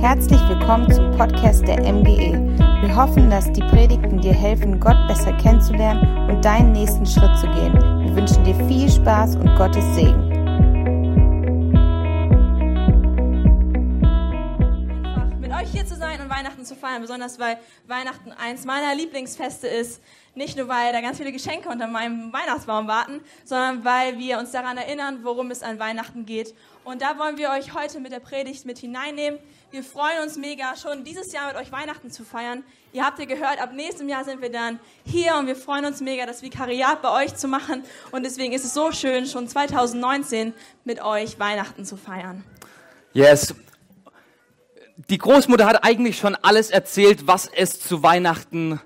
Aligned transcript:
Herzlich 0.00 0.40
willkommen 0.48 0.90
zum 0.90 1.10
Podcast 1.10 1.68
der 1.68 1.80
MGE. 1.80 2.32
Wir 2.80 2.96
hoffen, 2.96 3.28
dass 3.28 3.52
die 3.52 3.60
Predigten 3.60 4.18
dir 4.18 4.32
helfen, 4.32 4.80
Gott 4.80 4.96
besser 5.06 5.34
kennenzulernen 5.34 6.30
und 6.30 6.42
deinen 6.42 6.72
nächsten 6.72 7.04
Schritt 7.04 7.36
zu 7.38 7.46
gehen. 7.48 7.74
Wir 7.74 8.16
wünschen 8.16 8.42
dir 8.42 8.54
viel 8.66 8.90
Spaß 8.90 9.36
und 9.36 9.54
Gottes 9.56 9.84
Segen. 9.94 10.30
einfach 15.30 15.38
mit 15.40 15.52
euch 15.52 15.70
hier 15.70 15.86
zu 15.86 15.96
sein 15.96 16.20
und 16.20 16.30
Weihnachten 16.30 16.64
zu 16.64 16.74
feiern, 16.74 17.02
besonders 17.02 17.38
weil 17.38 17.58
Weihnachten 17.86 18.32
eins 18.32 18.64
meiner 18.64 18.94
Lieblingsfeste 18.94 19.66
ist. 19.66 20.02
Nicht 20.34 20.56
nur, 20.56 20.68
weil 20.68 20.92
da 20.92 21.00
ganz 21.00 21.18
viele 21.18 21.32
Geschenke 21.32 21.68
unter 21.68 21.86
meinem 21.86 22.32
Weihnachtsbaum 22.32 22.86
warten, 22.86 23.20
sondern 23.44 23.84
weil 23.84 24.18
wir 24.18 24.38
uns 24.38 24.52
daran 24.52 24.76
erinnern, 24.76 25.20
worum 25.22 25.50
es 25.50 25.62
an 25.62 25.78
Weihnachten 25.78 26.24
geht. 26.26 26.54
Und 26.84 27.02
da 27.02 27.18
wollen 27.18 27.36
wir 27.36 27.50
euch 27.50 27.74
heute 27.74 28.00
mit 28.00 28.12
der 28.12 28.20
Predigt 28.20 28.64
mit 28.64 28.78
hineinnehmen. 28.78 29.38
Wir 29.72 29.84
freuen 29.84 30.22
uns 30.24 30.36
mega, 30.36 30.74
schon 30.74 31.04
dieses 31.04 31.32
Jahr 31.32 31.46
mit 31.46 31.56
euch 31.56 31.70
Weihnachten 31.70 32.10
zu 32.10 32.24
feiern. 32.24 32.64
Ihr 32.92 33.04
habt 33.04 33.20
ja 33.20 33.24
gehört, 33.24 33.60
ab 33.60 33.72
nächstem 33.72 34.08
Jahr 34.08 34.24
sind 34.24 34.42
wir 34.42 34.50
dann 34.50 34.80
hier 35.04 35.36
und 35.36 35.46
wir 35.46 35.54
freuen 35.54 35.84
uns 35.84 36.00
mega, 36.00 36.26
das 36.26 36.42
Vikariat 36.42 37.00
bei 37.02 37.24
euch 37.24 37.36
zu 37.36 37.46
machen. 37.46 37.84
Und 38.10 38.24
deswegen 38.24 38.52
ist 38.52 38.64
es 38.64 38.74
so 38.74 38.90
schön, 38.90 39.26
schon 39.26 39.46
2019 39.46 40.54
mit 40.84 41.00
euch 41.00 41.38
Weihnachten 41.38 41.84
zu 41.84 41.96
feiern. 41.96 42.42
Yes. 43.12 43.54
Die 45.08 45.18
Großmutter 45.18 45.66
hat 45.66 45.84
eigentlich 45.84 46.18
schon 46.18 46.34
alles 46.34 46.70
erzählt, 46.70 47.28
was 47.28 47.46
es 47.46 47.80
zu 47.80 48.02
Weihnachten 48.02 48.80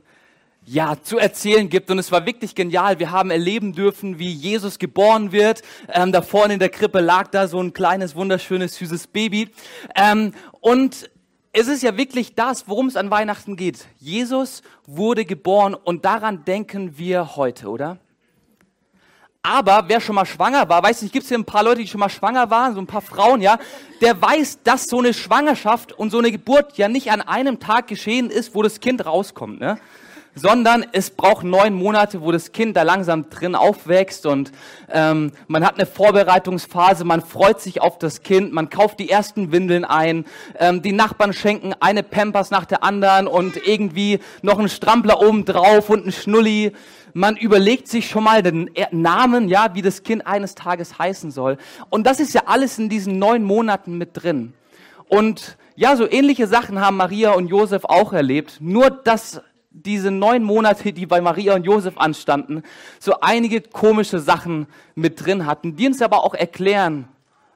ja, 0.66 0.96
zu 1.02 1.18
erzählen 1.18 1.68
gibt. 1.68 1.90
Und 1.90 1.98
es 1.98 2.10
war 2.10 2.26
wirklich 2.26 2.54
genial. 2.54 2.98
Wir 2.98 3.10
haben 3.10 3.30
erleben 3.30 3.72
dürfen, 3.72 4.18
wie 4.18 4.30
Jesus 4.30 4.78
geboren 4.78 5.32
wird. 5.32 5.62
Ähm, 5.92 6.12
da 6.12 6.22
vorne 6.22 6.54
in 6.54 6.60
der 6.60 6.70
Krippe 6.70 7.00
lag 7.00 7.28
da 7.28 7.48
so 7.48 7.60
ein 7.60 7.72
kleines, 7.72 8.16
wunderschönes, 8.16 8.76
süßes 8.76 9.08
Baby. 9.08 9.50
Ähm, 9.94 10.32
und 10.60 11.10
es 11.52 11.68
ist 11.68 11.82
ja 11.82 11.96
wirklich 11.96 12.34
das, 12.34 12.68
worum 12.68 12.88
es 12.88 12.96
an 12.96 13.10
Weihnachten 13.10 13.56
geht. 13.56 13.86
Jesus 13.98 14.62
wurde 14.86 15.24
geboren 15.24 15.74
und 15.74 16.04
daran 16.04 16.44
denken 16.44 16.98
wir 16.98 17.36
heute, 17.36 17.68
oder? 17.68 17.98
Aber 19.40 19.84
wer 19.88 20.00
schon 20.00 20.14
mal 20.14 20.24
schwanger 20.24 20.68
war, 20.70 20.82
weiß 20.82 21.02
nicht, 21.02 21.12
gibt 21.12 21.24
es 21.24 21.28
hier 21.28 21.38
ein 21.38 21.44
paar 21.44 21.62
Leute, 21.62 21.82
die 21.82 21.86
schon 21.86 22.00
mal 22.00 22.08
schwanger 22.08 22.50
waren, 22.50 22.74
so 22.74 22.80
ein 22.80 22.86
paar 22.86 23.02
Frauen, 23.02 23.42
ja, 23.42 23.58
der 24.00 24.20
weiß, 24.20 24.60
dass 24.64 24.86
so 24.86 24.98
eine 24.98 25.12
Schwangerschaft 25.12 25.92
und 25.92 26.10
so 26.10 26.18
eine 26.18 26.32
Geburt 26.32 26.78
ja 26.78 26.88
nicht 26.88 27.12
an 27.12 27.20
einem 27.20 27.60
Tag 27.60 27.86
geschehen 27.88 28.30
ist, 28.30 28.54
wo 28.54 28.62
das 28.62 28.80
Kind 28.80 29.04
rauskommt, 29.04 29.60
ne? 29.60 29.78
Sondern 30.34 30.84
es 30.92 31.10
braucht 31.10 31.44
neun 31.44 31.74
Monate, 31.74 32.20
wo 32.20 32.32
das 32.32 32.52
Kind 32.52 32.76
da 32.76 32.82
langsam 32.82 33.30
drin 33.30 33.54
aufwächst 33.54 34.26
und 34.26 34.52
ähm, 34.90 35.32
man 35.46 35.64
hat 35.64 35.76
eine 35.76 35.86
Vorbereitungsphase, 35.86 37.04
man 37.04 37.20
freut 37.20 37.60
sich 37.60 37.80
auf 37.80 37.98
das 37.98 38.22
Kind, 38.22 38.52
man 38.52 38.70
kauft 38.70 38.98
die 38.98 39.10
ersten 39.10 39.52
Windeln 39.52 39.84
ein, 39.84 40.24
ähm, 40.58 40.82
die 40.82 40.92
Nachbarn 40.92 41.32
schenken 41.32 41.74
eine 41.80 42.02
Pampers 42.02 42.50
nach 42.50 42.64
der 42.64 42.82
anderen 42.82 43.26
und 43.26 43.56
irgendwie 43.66 44.20
noch 44.42 44.58
einen 44.58 44.68
Strampler 44.68 45.20
oben 45.20 45.44
drauf 45.44 45.90
und 45.90 46.02
einen 46.02 46.12
Schnulli. 46.12 46.72
Man 47.12 47.36
überlegt 47.36 47.86
sich 47.86 48.08
schon 48.08 48.24
mal 48.24 48.42
den 48.42 48.70
Namen, 48.90 49.48
ja, 49.48 49.74
wie 49.74 49.82
das 49.82 50.02
Kind 50.02 50.26
eines 50.26 50.56
Tages 50.56 50.98
heißen 50.98 51.30
soll. 51.30 51.58
Und 51.88 52.08
das 52.08 52.18
ist 52.18 52.34
ja 52.34 52.42
alles 52.46 52.76
in 52.78 52.88
diesen 52.88 53.20
neun 53.20 53.44
Monaten 53.44 53.96
mit 53.98 54.10
drin. 54.14 54.52
Und 55.08 55.56
ja, 55.76 55.94
so 55.96 56.10
ähnliche 56.10 56.48
Sachen 56.48 56.80
haben 56.80 56.96
Maria 56.96 57.32
und 57.32 57.46
Josef 57.46 57.84
auch 57.84 58.12
erlebt. 58.12 58.58
Nur, 58.60 58.90
dass 58.90 59.42
diese 59.74 60.10
neun 60.10 60.44
Monate, 60.44 60.92
die 60.92 61.04
bei 61.04 61.20
Maria 61.20 61.54
und 61.54 61.64
Josef 61.64 61.98
anstanden, 61.98 62.62
so 63.00 63.20
einige 63.20 63.60
komische 63.60 64.20
Sachen 64.20 64.66
mit 64.94 65.24
drin 65.24 65.46
hatten, 65.46 65.76
die 65.76 65.86
uns 65.86 66.00
aber 66.00 66.24
auch 66.24 66.34
erklären, 66.34 67.08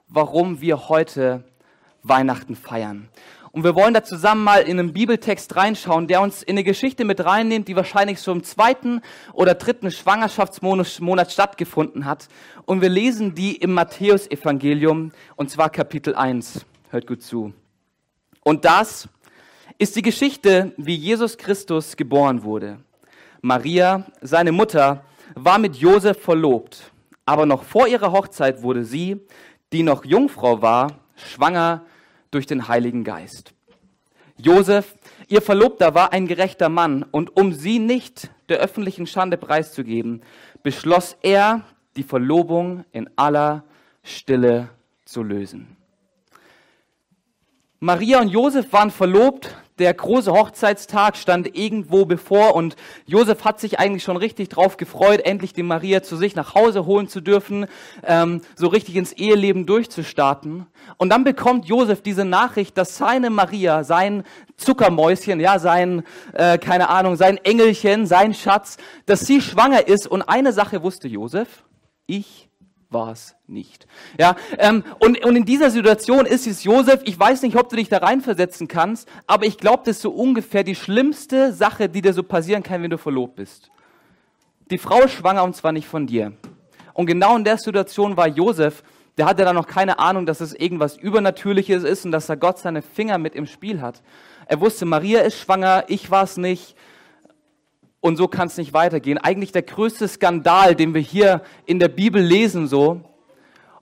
warum 0.09 0.61
wir 0.61 0.89
heute 0.89 1.45
Weihnachten 2.03 2.57
feiern. 2.57 3.09
Und 3.53 3.65
wir 3.65 3.75
wollen 3.75 3.95
da 3.95 4.05
zusammen 4.05 4.45
mal 4.45 4.63
in 4.63 4.79
einen 4.79 4.93
Bibeltext 4.93 5.57
reinschauen, 5.57 6.07
der 6.07 6.21
uns 6.21 6.43
in 6.43 6.55
eine 6.55 6.65
Geschichte 6.65 7.05
mit 7.05 7.25
reinnimmt, 7.25 7.69
die 7.69 7.77
wahrscheinlich 7.77 8.21
so 8.21 8.31
im 8.31 8.45
zweiten 8.45 9.01
oder 9.33 9.55
dritten 9.55 9.91
Schwangerschaftsmonat 9.91 11.33
stattgefunden 11.33 12.05
hat. 12.05 12.29
Und 12.67 12.83
wir 12.83 12.89
lesen 12.89 13.35
die 13.35 13.57
im 13.57 13.73
Matthäusevangelium, 13.73 15.13
und 15.37 15.51
zwar 15.51 15.71
Kapitel 15.71 16.15
1. 16.15 16.67
Hört 16.91 17.07
gut 17.07 17.23
zu. 17.23 17.53
Und 18.45 18.65
das 18.65 19.09
ist 19.79 19.95
die 19.95 20.03
Geschichte, 20.03 20.73
wie 20.77 20.97
Jesus 20.97 21.39
Christus 21.39 21.97
geboren 21.97 22.43
wurde. 22.43 22.81
Maria, 23.43 24.05
seine 24.21 24.51
Mutter, 24.51 25.05
war 25.37 25.59
mit 25.59 25.77
Josef 25.77 26.21
verlobt, 26.21 26.91
aber 27.25 27.47
noch 27.47 27.63
vor 27.63 27.87
ihrer 27.87 28.11
Hochzeit 28.11 28.63
wurde 28.63 28.85
sie, 28.85 29.21
die 29.73 29.85
noch 29.85 30.05
Jungfrau 30.05 30.61
war, 30.63 30.99
schwanger 31.15 31.85
durch 32.33 32.47
den 32.47 32.67
Heiligen 32.67 33.05
Geist. 33.05 33.55
Josef, 34.37 34.97
ihr 35.29 35.43
Verlobter, 35.43 35.95
war 35.95 36.13
ein 36.13 36.27
gerechter 36.27 36.69
Mann 36.69 37.05
und 37.05 37.37
um 37.37 37.53
sie 37.53 37.79
nicht 37.79 38.31
der 38.49 38.59
öffentlichen 38.59 39.07
Schande 39.07 39.37
preiszugeben, 39.37 40.23
beschloss 40.65 41.17
er, 41.23 41.63
die 41.97 42.03
Verlobung 42.03 42.85
in 42.91 43.09
aller 43.17 43.65
Stille 44.03 44.71
zu 45.05 45.23
lösen. 45.23 45.77
Maria 47.81 48.21
und 48.21 48.29
Josef 48.29 48.73
waren 48.73 48.91
verlobt, 48.91 49.55
der 49.79 49.95
große 49.95 50.33
Hochzeitstag 50.33 51.17
stand 51.17 51.57
irgendwo 51.57 52.05
bevor 52.05 52.55
und 52.55 52.77
Josef 53.07 53.45
hat 53.45 53.61
sich 53.61 53.79
eigentlich 53.79 54.03
schon 54.03 54.17
richtig 54.17 54.49
drauf 54.49 54.77
gefreut, 54.77 55.21
endlich 55.21 55.53
die 55.53 55.63
Maria 55.63 56.03
zu 56.03 56.17
sich 56.17 56.35
nach 56.37 56.55
Hause 56.55 56.87
holen 56.87 57.09
zu 57.09 57.21
dürfen, 57.21 57.67
ähm, 58.05 58.41
so 58.57 58.69
richtig 58.69 58.97
ins 58.97 59.13
Eheleben 59.13 59.67
durchzustarten. 59.67 60.67
Und 60.97 61.11
dann 61.11 61.25
bekommt 61.25 61.67
Josef 61.67 62.03
diese 62.03 62.25
Nachricht, 62.25 62.77
dass 62.77 62.97
seine 62.97 63.31
Maria, 63.31 63.85
sein 63.85 64.25
Zuckermäuschen, 64.57 65.41
ja, 65.41 65.59
sein, 65.59 66.03
äh, 66.33 66.59
keine 66.59 66.89
Ahnung, 66.89 67.17
sein 67.17 67.39
Engelchen, 67.39 68.07
sein 68.07 68.35
Schatz, 68.35 68.77
dass 69.07 69.21
sie 69.21 69.41
schwanger 69.41 69.87
ist. 69.87 70.07
Und 70.07 70.23
eine 70.23 70.53
Sache 70.53 70.83
wusste 70.83 71.09
Josef, 71.09 71.65
ich 72.07 72.48
war 72.91 73.13
es 73.13 73.37
nicht. 73.47 73.87
Ja, 74.19 74.37
ähm, 74.59 74.83
und, 74.99 75.23
und 75.25 75.37
in 75.37 75.45
dieser 75.45 75.71
Situation 75.71 76.25
ist 76.25 76.47
es 76.47 76.65
Josef, 76.65 77.01
ich 77.05 77.19
weiß 77.19 77.43
nicht, 77.43 77.57
ob 77.57 77.69
du 77.69 77.77
dich 77.77 77.89
da 77.89 77.99
reinversetzen 77.99 78.67
kannst, 78.69 79.09
aber 79.27 79.45
ich 79.45 79.59
glaube, 79.59 79.83
das 79.85 79.97
ist 79.97 80.03
so 80.03 80.11
ungefähr 80.11 80.65
die 80.65 80.75
schlimmste 80.75 81.53
Sache, 81.53 81.89
die 81.89 82.01
dir 82.01 82.15
so 82.15 82.23
passieren 82.23 82.63
kann, 82.63 82.83
wenn 82.83 82.91
du 82.91 82.99
verlobt 82.99 83.37
bist. 83.37 83.71
Die 84.71 84.79
Frau 84.79 85.03
ist 85.03 85.13
schwanger 85.13 85.45
und 85.45 85.55
zwar 85.55 85.73
nicht 85.73 85.87
von 85.87 86.07
dir. 86.07 86.33
Und 86.95 87.07
genau 87.07 87.37
in 87.37 87.45
der 87.45 87.59
Situation 87.59 88.17
war 88.17 88.27
Josef, 88.27 88.83
der 89.19 89.27
hatte 89.27 89.45
da 89.45 89.53
noch 89.53 89.67
keine 89.67 89.99
Ahnung, 89.99 90.27
dass 90.27 90.41
es 90.41 90.55
irgendwas 90.55 90.97
Übernatürliches 90.97 91.83
ist 91.83 92.05
und 92.05 92.13
dass 92.13 92.27
da 92.27 92.37
Gott 92.37 92.59
seine 92.59 92.83
Finger 92.83 93.19
mit 93.19 93.35
im 93.35 93.47
Spiel 93.47 93.81
hat. 93.81 94.03
Er 94.47 94.61
wusste, 94.61 94.87
Maria 94.87 95.21
ist 95.21 95.39
schwanger, 95.39 95.85
ich 95.89 96.11
war 96.11 96.25
es 96.25 96.37
nicht. 96.37 96.77
Und 98.01 98.17
so 98.17 98.29
kann 98.29 98.49
es 98.49 98.57
nicht 98.57 98.73
weitergehen. 98.73 99.19
Eigentlich 99.19 99.53
der 99.53 99.63
größte 99.63 100.07
Skandal, 100.07 100.75
den 100.75 100.95
wir 100.95 101.01
hier 101.01 101.43
in 101.67 101.79
der 101.79 101.89
Bibel 101.89 102.23
lesen, 102.23 102.69
so. 102.69 103.01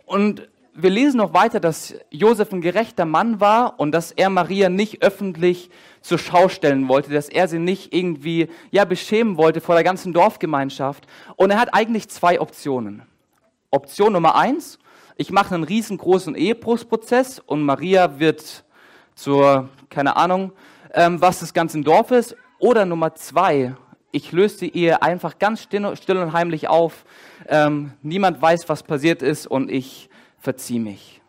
Und 0.06 0.48
wir 0.78 0.90
lesen 0.90 1.18
noch 1.18 1.32
weiter, 1.32 1.58
dass 1.58 1.94
Josef 2.10 2.52
ein 2.52 2.60
gerechter 2.60 3.06
Mann 3.06 3.40
war 3.40 3.80
und 3.80 3.92
dass 3.92 4.12
er 4.12 4.28
Maria 4.28 4.68
nicht 4.68 5.02
öffentlich 5.02 5.70
zur 6.02 6.18
Schau 6.18 6.48
stellen 6.48 6.88
wollte, 6.88 7.10
dass 7.12 7.28
er 7.28 7.48
sie 7.48 7.58
nicht 7.58 7.94
irgendwie, 7.94 8.48
ja, 8.70 8.84
beschämen 8.84 9.36
wollte 9.38 9.60
vor 9.60 9.74
der 9.74 9.84
ganzen 9.84 10.12
Dorfgemeinschaft. 10.12 11.06
Und 11.36 11.50
er 11.50 11.58
hat 11.58 11.72
eigentlich 11.72 12.08
zwei 12.08 12.40
Optionen. 12.40 13.02
Option 13.70 14.12
Nummer 14.12 14.36
eins, 14.36 14.78
ich 15.16 15.30
mache 15.30 15.54
einen 15.54 15.64
riesengroßen 15.64 16.34
Ehebruchsprozess 16.34 17.38
und 17.38 17.62
Maria 17.62 18.18
wird 18.18 18.64
zur, 19.14 19.70
keine 19.88 20.16
Ahnung, 20.16 20.52
ähm, 20.92 21.20
was 21.20 21.40
das 21.40 21.54
ganze 21.54 21.80
Dorf 21.80 22.10
ist. 22.10 22.36
Oder 22.58 22.84
Nummer 22.84 23.14
zwei, 23.14 23.74
ich 24.16 24.32
löse 24.32 24.60
die 24.60 24.74
Ehe 24.74 25.02
einfach 25.02 25.38
ganz 25.38 25.60
still 25.62 25.84
und 25.84 26.32
heimlich 26.32 26.68
auf. 26.68 27.04
Ähm, 27.48 27.92
niemand 28.00 28.40
weiß, 28.40 28.66
was 28.66 28.82
passiert 28.82 29.20
ist 29.20 29.46
und 29.46 29.70
ich 29.70 30.08
verziehe 30.38 30.80
mich. 30.80 31.20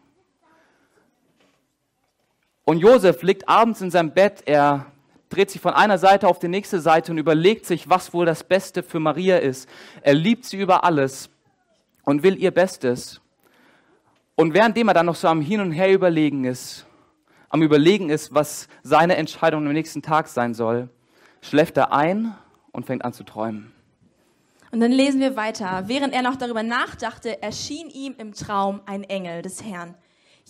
Und 2.63 2.77
Josef 2.77 3.23
liegt 3.23 3.49
abends 3.49 3.81
in 3.81 3.91
seinem 3.91 4.11
Bett, 4.11 4.43
er 4.45 4.85
dreht 5.27 5.51
sich 5.51 5.59
von 5.59 5.73
einer 5.73 5.97
Seite 5.97 6.29
auf 6.29 6.39
die 6.39 6.47
nächste 6.47 6.79
Seite 6.79 7.11
und 7.11 7.17
überlegt 7.17 7.65
sich, 7.65 7.89
was 7.89 8.13
wohl 8.13 8.25
das 8.25 8.45
Beste 8.45 8.83
für 8.83 9.01
Maria 9.01 9.35
ist. 9.35 9.67
Er 10.01 10.13
liebt 10.13 10.45
sie 10.45 10.57
über 10.57 10.85
alles 10.85 11.29
und 12.05 12.23
will 12.23 12.41
ihr 12.41 12.51
Bestes. 12.51 13.19
Und 14.35 14.53
währenddem 14.53 14.87
er 14.87 14.93
dann 14.93 15.07
noch 15.07 15.15
so 15.15 15.27
am 15.27 15.41
Hin 15.41 15.59
und 15.59 15.73
Her 15.73 15.91
überlegen 15.91 16.45
ist, 16.45 16.85
am 17.49 17.63
Überlegen 17.63 18.09
ist, 18.09 18.33
was 18.33 18.69
seine 18.81 19.17
Entscheidung 19.17 19.67
am 19.67 19.73
nächsten 19.73 20.01
Tag 20.01 20.29
sein 20.29 20.53
soll, 20.53 20.87
schläft 21.41 21.75
er 21.75 21.91
ein 21.91 22.33
und 22.71 22.85
fängt 22.85 23.03
an 23.03 23.13
zu 23.13 23.23
träumen. 23.23 23.73
Und 24.71 24.81
dann 24.81 24.91
lesen 24.91 25.21
wir 25.21 25.35
weiter. 25.35 25.83
Während 25.87 26.13
er 26.13 26.21
noch 26.21 26.35
darüber 26.35 26.63
nachdachte, 26.63 27.41
erschien 27.41 27.89
ihm 27.89 28.15
im 28.17 28.33
Traum 28.33 28.81
ein 28.85 29.03
Engel 29.03 29.41
des 29.41 29.63
Herrn. 29.63 29.95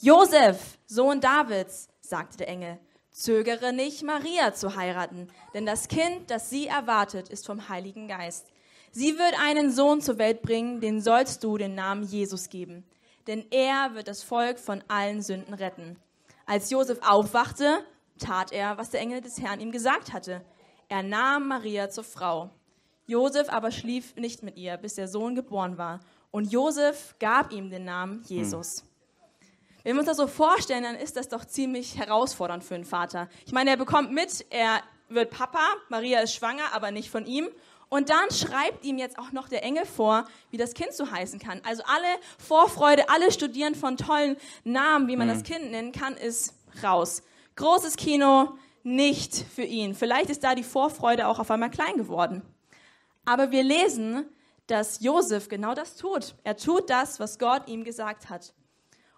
Josef, 0.01 0.77
Sohn 0.85 1.21
Davids, 1.21 1.87
sagte 2.01 2.37
der 2.37 2.47
Engel, 2.47 2.79
zögere 3.11 3.73
nicht, 3.73 4.03
Maria 4.03 4.53
zu 4.53 4.75
heiraten, 4.75 5.27
denn 5.53 5.65
das 5.65 5.87
Kind, 5.87 6.29
das 6.29 6.49
sie 6.49 6.67
erwartet, 6.67 7.29
ist 7.29 7.45
vom 7.45 7.67
Heiligen 7.69 8.07
Geist. 8.07 8.51
Sie 8.91 9.17
wird 9.17 9.33
einen 9.43 9.71
Sohn 9.71 10.01
zur 10.01 10.17
Welt 10.17 10.41
bringen, 10.41 10.81
den 10.81 11.01
sollst 11.01 11.43
du 11.43 11.57
den 11.57 11.75
Namen 11.75 12.03
Jesus 12.03 12.49
geben, 12.49 12.85
denn 13.27 13.45
er 13.51 13.95
wird 13.95 14.07
das 14.07 14.23
Volk 14.23 14.59
von 14.59 14.83
allen 14.87 15.21
Sünden 15.21 15.53
retten. 15.53 15.97
Als 16.45 16.69
Josef 16.69 16.99
aufwachte, 17.01 17.83
tat 18.19 18.51
er, 18.51 18.77
was 18.77 18.91
der 18.91 19.01
Engel 19.01 19.21
des 19.21 19.41
Herrn 19.41 19.59
ihm 19.59 19.71
gesagt 19.71 20.13
hatte. 20.13 20.45
Er 20.89 21.03
nahm 21.03 21.47
Maria 21.47 21.89
zur 21.89 22.03
Frau. 22.03 22.49
Josef 23.05 23.49
aber 23.49 23.71
schlief 23.71 24.15
nicht 24.15 24.43
mit 24.43 24.57
ihr, 24.57 24.77
bis 24.77 24.95
der 24.95 25.07
Sohn 25.07 25.35
geboren 25.35 25.77
war. 25.77 25.99
Und 26.31 26.51
Josef 26.51 27.15
gab 27.19 27.51
ihm 27.51 27.69
den 27.69 27.85
Namen 27.85 28.23
Jesus. 28.27 28.81
Hm. 28.81 28.87
Wenn 29.83 29.95
wir 29.95 29.99
uns 29.99 30.09
das 30.09 30.17
so 30.17 30.27
vorstellen, 30.27 30.83
dann 30.83 30.95
ist 30.95 31.15
das 31.15 31.29
doch 31.29 31.45
ziemlich 31.45 31.97
herausfordernd 31.97 32.63
für 32.63 32.75
einen 32.75 32.83
Vater. 32.83 33.29
Ich 33.45 33.53
meine, 33.53 33.69
er 33.69 33.77
bekommt 33.77 34.11
mit, 34.11 34.45
er 34.49 34.81
wird 35.07 35.31
Papa, 35.31 35.65
Maria 35.87 36.19
ist 36.19 36.33
schwanger, 36.33 36.73
aber 36.73 36.91
nicht 36.91 37.09
von 37.09 37.25
ihm. 37.25 37.47
Und 37.89 38.09
dann 38.09 38.29
schreibt 38.31 38.83
ihm 38.83 38.97
jetzt 38.97 39.17
auch 39.17 39.31
noch 39.31 39.47
der 39.47 39.63
Engel 39.63 39.85
vor, 39.85 40.25
wie 40.51 40.57
das 40.57 40.73
Kind 40.73 40.91
so 40.91 41.09
heißen 41.09 41.39
kann. 41.39 41.61
Also 41.63 41.83
alle 41.85 42.07
Vorfreude, 42.37 43.07
alle 43.07 43.31
Studieren 43.31 43.75
von 43.75 43.95
tollen 43.95 44.35
Namen, 44.65 45.07
wie 45.07 45.15
man 45.15 45.27
mhm. 45.27 45.31
das 45.31 45.43
Kind 45.43 45.71
nennen 45.71 45.93
kann, 45.93 46.17
ist 46.17 46.53
raus. 46.83 47.23
Großes 47.55 47.95
Kino, 47.95 48.57
nicht 48.87 49.35
für 49.35 49.63
ihn. 49.63 49.93
Vielleicht 49.93 50.29
ist 50.29 50.43
da 50.43 50.55
die 50.55 50.63
Vorfreude 50.63 51.27
auch 51.27 51.39
auf 51.39 51.51
einmal 51.51 51.69
klein 51.69 51.97
geworden. 51.97 52.41
Aber 53.25 53.51
wir 53.51 53.63
lesen, 53.63 54.25
dass 54.67 55.01
Josef 55.01 55.49
genau 55.49 55.73
das 55.73 55.95
tut. 55.95 56.35
Er 56.43 56.57
tut 56.57 56.89
das, 56.89 57.19
was 57.19 57.37
Gott 57.37 57.67
ihm 57.67 57.83
gesagt 57.83 58.29
hat. 58.29 58.53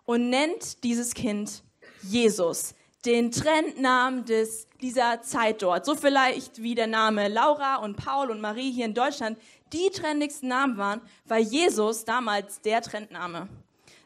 Und 0.06 0.30
nennt 0.30 0.84
dieses 0.84 1.14
Kind 1.14 1.64
Jesus 2.02 2.74
den 3.06 3.32
Trendnamen 3.32 4.26
des, 4.26 4.68
dieser 4.82 5.22
Zeit 5.22 5.62
dort. 5.62 5.86
So 5.86 5.96
vielleicht 5.96 6.62
wie 6.62 6.76
der 6.76 6.88
Name 6.88 7.28
Laura 7.30 7.78
und 7.78 7.96
Paul 7.96 8.30
und 8.30 8.42
Marie 8.42 8.72
hier 8.72 8.86
in 8.86 8.94
Deutschland 8.94 9.38
die 9.72 9.90
trendigsten 9.92 10.50
Namen 10.50 10.78
waren, 10.78 11.02
weil 11.26 11.44
Jesus 11.44 12.04
damals 12.04 12.60
der 12.62 12.82
Trendname. 12.82 13.48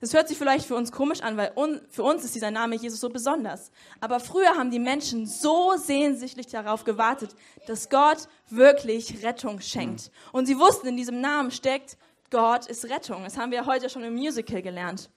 Das 0.03 0.13
hört 0.13 0.27
sich 0.27 0.37
vielleicht 0.37 0.65
für 0.65 0.75
uns 0.75 0.91
komisch 0.91 1.21
an, 1.21 1.37
weil 1.37 1.53
un, 1.55 1.79
für 1.89 2.03
uns 2.03 2.25
ist 2.25 2.35
dieser 2.35 2.51
Name 2.51 2.75
Jesus 2.75 2.99
so 2.99 3.07
besonders. 3.07 3.71
Aber 4.01 4.19
früher 4.19 4.57
haben 4.57 4.69
die 4.69 4.77
Menschen 4.77 5.25
so 5.25 5.77
sehnsüchtig 5.77 6.47
darauf 6.47 6.83
gewartet, 6.83 7.33
dass 7.67 7.89
Gott 7.89 8.27
wirklich 8.49 9.23
Rettung 9.23 9.61
schenkt. 9.61 10.11
Und 10.33 10.45
sie 10.45 10.59
wussten, 10.59 10.87
in 10.87 10.97
diesem 10.97 11.21
Namen 11.21 11.51
steckt, 11.51 11.95
Gott 12.31 12.65
ist 12.65 12.89
Rettung. 12.89 13.23
Das 13.23 13.37
haben 13.37 13.53
wir 13.53 13.65
heute 13.65 13.89
schon 13.89 14.03
im 14.03 14.15
Musical 14.15 14.61
gelernt. 14.61 15.09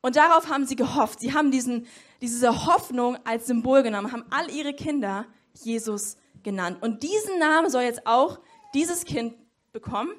Und 0.00 0.16
darauf 0.16 0.48
haben 0.48 0.66
sie 0.66 0.74
gehofft. 0.74 1.20
Sie 1.20 1.32
haben 1.32 1.52
diesen, 1.52 1.86
diese 2.20 2.66
Hoffnung 2.66 3.18
als 3.24 3.46
Symbol 3.46 3.84
genommen, 3.84 4.10
haben 4.10 4.24
all 4.30 4.50
ihre 4.50 4.74
Kinder 4.74 5.26
Jesus 5.54 6.16
genannt. 6.42 6.78
Und 6.80 7.04
diesen 7.04 7.38
Namen 7.38 7.70
soll 7.70 7.82
jetzt 7.82 8.04
auch 8.04 8.40
dieses 8.74 9.04
Kind 9.04 9.36
bekommen. 9.70 10.10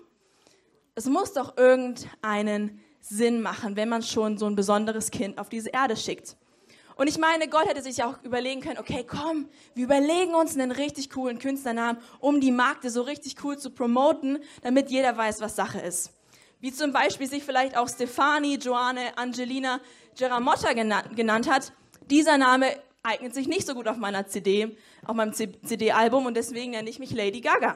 Es 0.95 1.06
muss 1.07 1.34
doch 1.34 1.57
irgendeinen 1.57 2.80
Sinn 3.01 3.42
machen, 3.42 3.75
wenn 3.75 3.90
man 3.90 4.04
schon 4.04 4.38
so 4.38 4.46
ein 4.46 4.56
besonderes 4.56 5.12
Kind 5.12 5.38
auf 5.38 5.50
diese 5.50 5.69
Erde 5.69 5.96
schickt. 5.96 6.36
Und 6.96 7.07
ich 7.07 7.18
meine, 7.18 7.48
Gott 7.48 7.66
hätte 7.66 7.81
sich 7.81 8.04
auch 8.04 8.22
überlegen 8.24 8.60
können, 8.62 8.78
okay, 8.78 9.06
komm, 9.07 9.48
wir 9.74 9.86
überlegen 9.86 10.36
uns 10.36 10.56
einen 10.56 10.72
richtig 10.72 11.10
coolen 11.10 11.40
Künstlernamen, 11.40 12.00
um 12.19 12.42
die 12.42 12.51
Markte 12.51 12.90
so 12.90 13.04
richtig 13.04 13.38
cool 13.44 13.57
zu 13.57 13.69
promoten, 13.69 14.40
damit 14.63 14.90
jeder 14.90 15.16
weiß, 15.16 15.40
was 15.40 15.56
Sache 15.56 15.80
ist 15.80 16.13
wie 16.60 16.74
zum 16.74 16.92
Beispiel 16.92 17.28
sich 17.28 17.44
vielleicht 17.44 17.78
auch 17.78 17.88
Stefani, 17.88 18.56
Joanne, 18.56 19.18
Angelina 19.18 19.80
Geramotta 20.18 20.74
genannt 20.74 21.50
hat, 21.50 21.72
dieser 22.10 22.38
Name 22.38 22.68
eignet 23.04 23.34
sich 23.34 23.48
nicht 23.48 23.66
so 23.66 23.74
gut 23.75 23.88
auf 23.88 23.98
meiner 23.98 24.28
CD, 24.28 24.75
auf 25.06 25.16
meinem 25.16 25.34
CD-Album 25.34 26.25
und 26.25 26.36
deswegen 26.36 26.72
nenne 26.72 26.90
ich 26.90 27.00
mich 27.00 27.12
Lady 27.12 27.40
Gaga. 27.40 27.75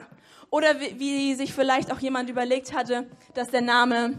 Oder 0.49 0.79
wie, 0.81 0.99
wie 0.99 1.35
sich 1.35 1.53
vielleicht 1.53 1.91
auch 1.91 1.99
jemand 1.99 2.29
überlegt 2.29 2.73
hatte, 2.73 3.07
dass 3.33 3.49
der 3.49 3.61
Name 3.61 4.17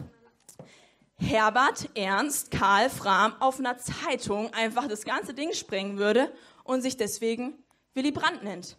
Herbert 1.16 1.88
Ernst 1.94 2.50
Karl 2.50 2.90
Fram 2.90 3.34
auf 3.40 3.58
einer 3.58 3.78
Zeitung 3.78 4.52
einfach 4.52 4.88
das 4.88 5.05
ganze 5.05 5.34
Ding 5.34 5.52
sprengen 5.52 5.99
würde 5.99 6.32
und 6.64 6.82
sich 6.82 6.96
deswegen 6.96 7.55
Willy 7.94 8.11
Brandt 8.11 8.43
nennt. 8.43 8.76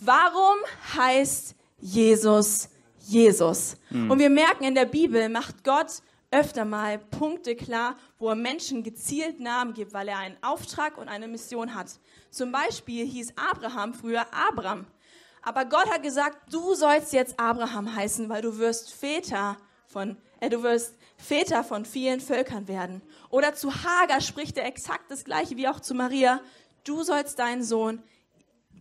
Warum 0.00 0.58
heißt 0.96 1.54
Jesus 1.80 2.68
Jesus. 3.08 3.76
Mhm. 3.90 4.10
Und 4.10 4.18
wir 4.18 4.30
merken, 4.30 4.64
in 4.64 4.74
der 4.74 4.84
Bibel 4.84 5.28
macht 5.28 5.64
Gott 5.64 6.02
öfter 6.30 6.66
mal 6.66 6.98
Punkte 6.98 7.56
klar, 7.56 7.96
wo 8.18 8.28
er 8.28 8.34
Menschen 8.34 8.82
gezielt 8.82 9.40
Namen 9.40 9.72
gibt, 9.72 9.94
weil 9.94 10.08
er 10.08 10.18
einen 10.18 10.36
Auftrag 10.42 10.98
und 10.98 11.08
eine 11.08 11.26
Mission 11.26 11.74
hat. 11.74 11.98
Zum 12.30 12.52
Beispiel 12.52 13.06
hieß 13.06 13.32
Abraham 13.36 13.94
früher 13.94 14.26
Abram. 14.32 14.86
Aber 15.42 15.64
Gott 15.64 15.90
hat 15.90 16.02
gesagt, 16.02 16.52
du 16.52 16.74
sollst 16.74 17.14
jetzt 17.14 17.40
Abraham 17.40 17.94
heißen, 17.94 18.28
weil 18.28 18.42
du 18.42 18.58
wirst 18.58 18.92
Väter 18.92 19.56
von, 19.86 20.18
du 20.40 20.62
wirst 20.62 20.94
Väter 21.16 21.64
von 21.64 21.84
vielen 21.84 22.20
Völkern 22.20 22.68
werden. 22.68 23.02
Oder 23.30 23.54
zu 23.54 23.72
Hagar 23.72 24.20
spricht 24.20 24.56
er 24.56 24.66
exakt 24.66 25.10
das 25.10 25.24
Gleiche 25.24 25.56
wie 25.56 25.68
auch 25.68 25.80
zu 25.80 25.94
Maria. 25.94 26.40
Du 26.84 27.02
sollst 27.02 27.38
deinen 27.38 27.62
Sohn 27.62 28.02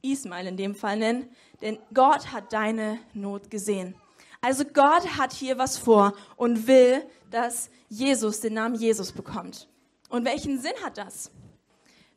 Ismail 0.01 0.47
in 0.47 0.57
dem 0.57 0.75
Fall 0.75 0.97
nennen, 0.97 1.29
denn 1.61 1.79
Gott 1.93 2.31
hat 2.31 2.53
deine 2.53 2.99
Not 3.13 3.49
gesehen. 3.49 3.95
Also 4.41 4.63
Gott 4.65 5.17
hat 5.17 5.33
hier 5.33 5.57
was 5.57 5.77
vor 5.77 6.13
und 6.35 6.67
will, 6.67 7.03
dass 7.31 7.69
Jesus 7.89 8.39
den 8.39 8.53
Namen 8.53 8.75
Jesus 8.75 9.11
bekommt. 9.11 9.67
Und 10.09 10.25
welchen 10.25 10.59
Sinn 10.59 10.73
hat 10.83 10.97
das? 10.97 11.31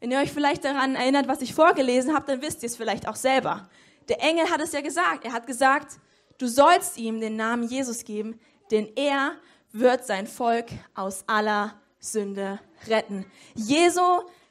Wenn 0.01 0.11
ihr 0.11 0.19
euch 0.19 0.33
vielleicht 0.33 0.65
daran 0.65 0.95
erinnert, 0.95 1.29
was 1.29 1.43
ich 1.43 1.55
vorgelesen 1.55 2.15
habe, 2.15 2.27
dann 2.27 2.43
wisst 2.43 2.63
ihr 2.63 2.69
es 2.69 2.77
vielleicht 2.77 3.09
auch 3.09 3.17
selber. 3.17 3.69
Der 4.09 4.23
Engel 4.23 4.51
hat 4.51 4.61
es 4.61 4.73
ja 4.73 4.81
gesagt. 4.81 5.25
Er 5.25 5.33
hat 5.33 5.47
gesagt, 5.47 5.99
du 6.39 6.47
sollst 6.47 6.99
ihm 6.99 7.21
den 7.21 7.37
Namen 7.37 7.65
Jesus 7.65 8.05
geben, 8.05 8.39
denn 8.71 8.89
er 8.97 9.33
wird 9.73 10.07
sein 10.07 10.27
Volk 10.27 10.67
aus 10.95 11.25
aller 11.27 11.75
Sünde 11.99 12.59
retten. 12.87 13.27
Jesu 13.55 14.01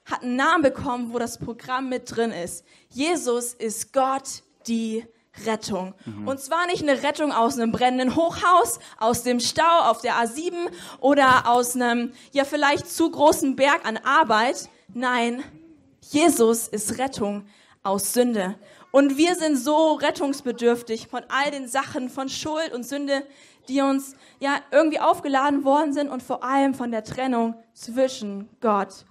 hat 0.06 0.24
einen 0.24 0.36
Namen 0.36 0.64
bekommen, 0.64 1.14
wo 1.14 1.20
das 1.20 1.38
Programm 1.38 1.90
mit 1.90 2.16
drin 2.16 2.32
ist. 2.32 2.66
Jesus 2.90 3.54
ist 3.54 3.94
Gott, 3.94 4.44
die 4.68 5.06
Rettung. 5.46 5.94
Mhm. 6.06 6.28
Und 6.28 6.40
zwar 6.40 6.66
nicht 6.68 6.82
eine 6.82 7.04
Rettung 7.04 7.32
aus 7.32 7.58
einem 7.58 7.72
brennenden 7.72 8.16
Hochhaus, 8.16 8.80
aus 8.98 9.24
dem 9.24 9.40
Stau 9.40 9.90
auf 9.90 10.02
der 10.02 10.16
A7 10.16 10.54
oder 11.00 11.50
aus 11.50 11.76
einem, 11.76 12.14
ja 12.32 12.46
vielleicht 12.46 12.90
zu 12.90 13.10
großen 13.10 13.56
Berg 13.56 13.86
an 13.86 13.98
Arbeit. 13.98 14.70
Nein, 14.94 15.44
Jesus 16.02 16.68
ist 16.68 16.98
Rettung 16.98 17.46
aus 17.84 18.14
Sünde. 18.14 18.56
Und 18.92 19.18
wir 19.18 19.36
sind 19.36 19.56
so 19.56 19.94
rettungsbedürftig 19.94 21.08
von 21.08 21.22
all 21.30 21.52
den 21.52 21.68
Sachen 21.68 22.10
von 22.10 22.30
Schuld 22.30 22.74
und 22.74 22.84
Sünde, 22.84 23.24
die 23.68 23.82
uns 23.82 24.16
ja 24.40 24.60
irgendwie 24.72 25.00
aufgeladen 25.00 25.64
worden 25.64 25.94
sind 25.94 26.10
und 26.10 26.24
vor 26.24 26.44
allem 26.44 26.74
von 26.74 26.92
der 26.92 27.04
Trennung 27.04 27.56
zwischen 27.74 28.50
Gott. 28.62 29.06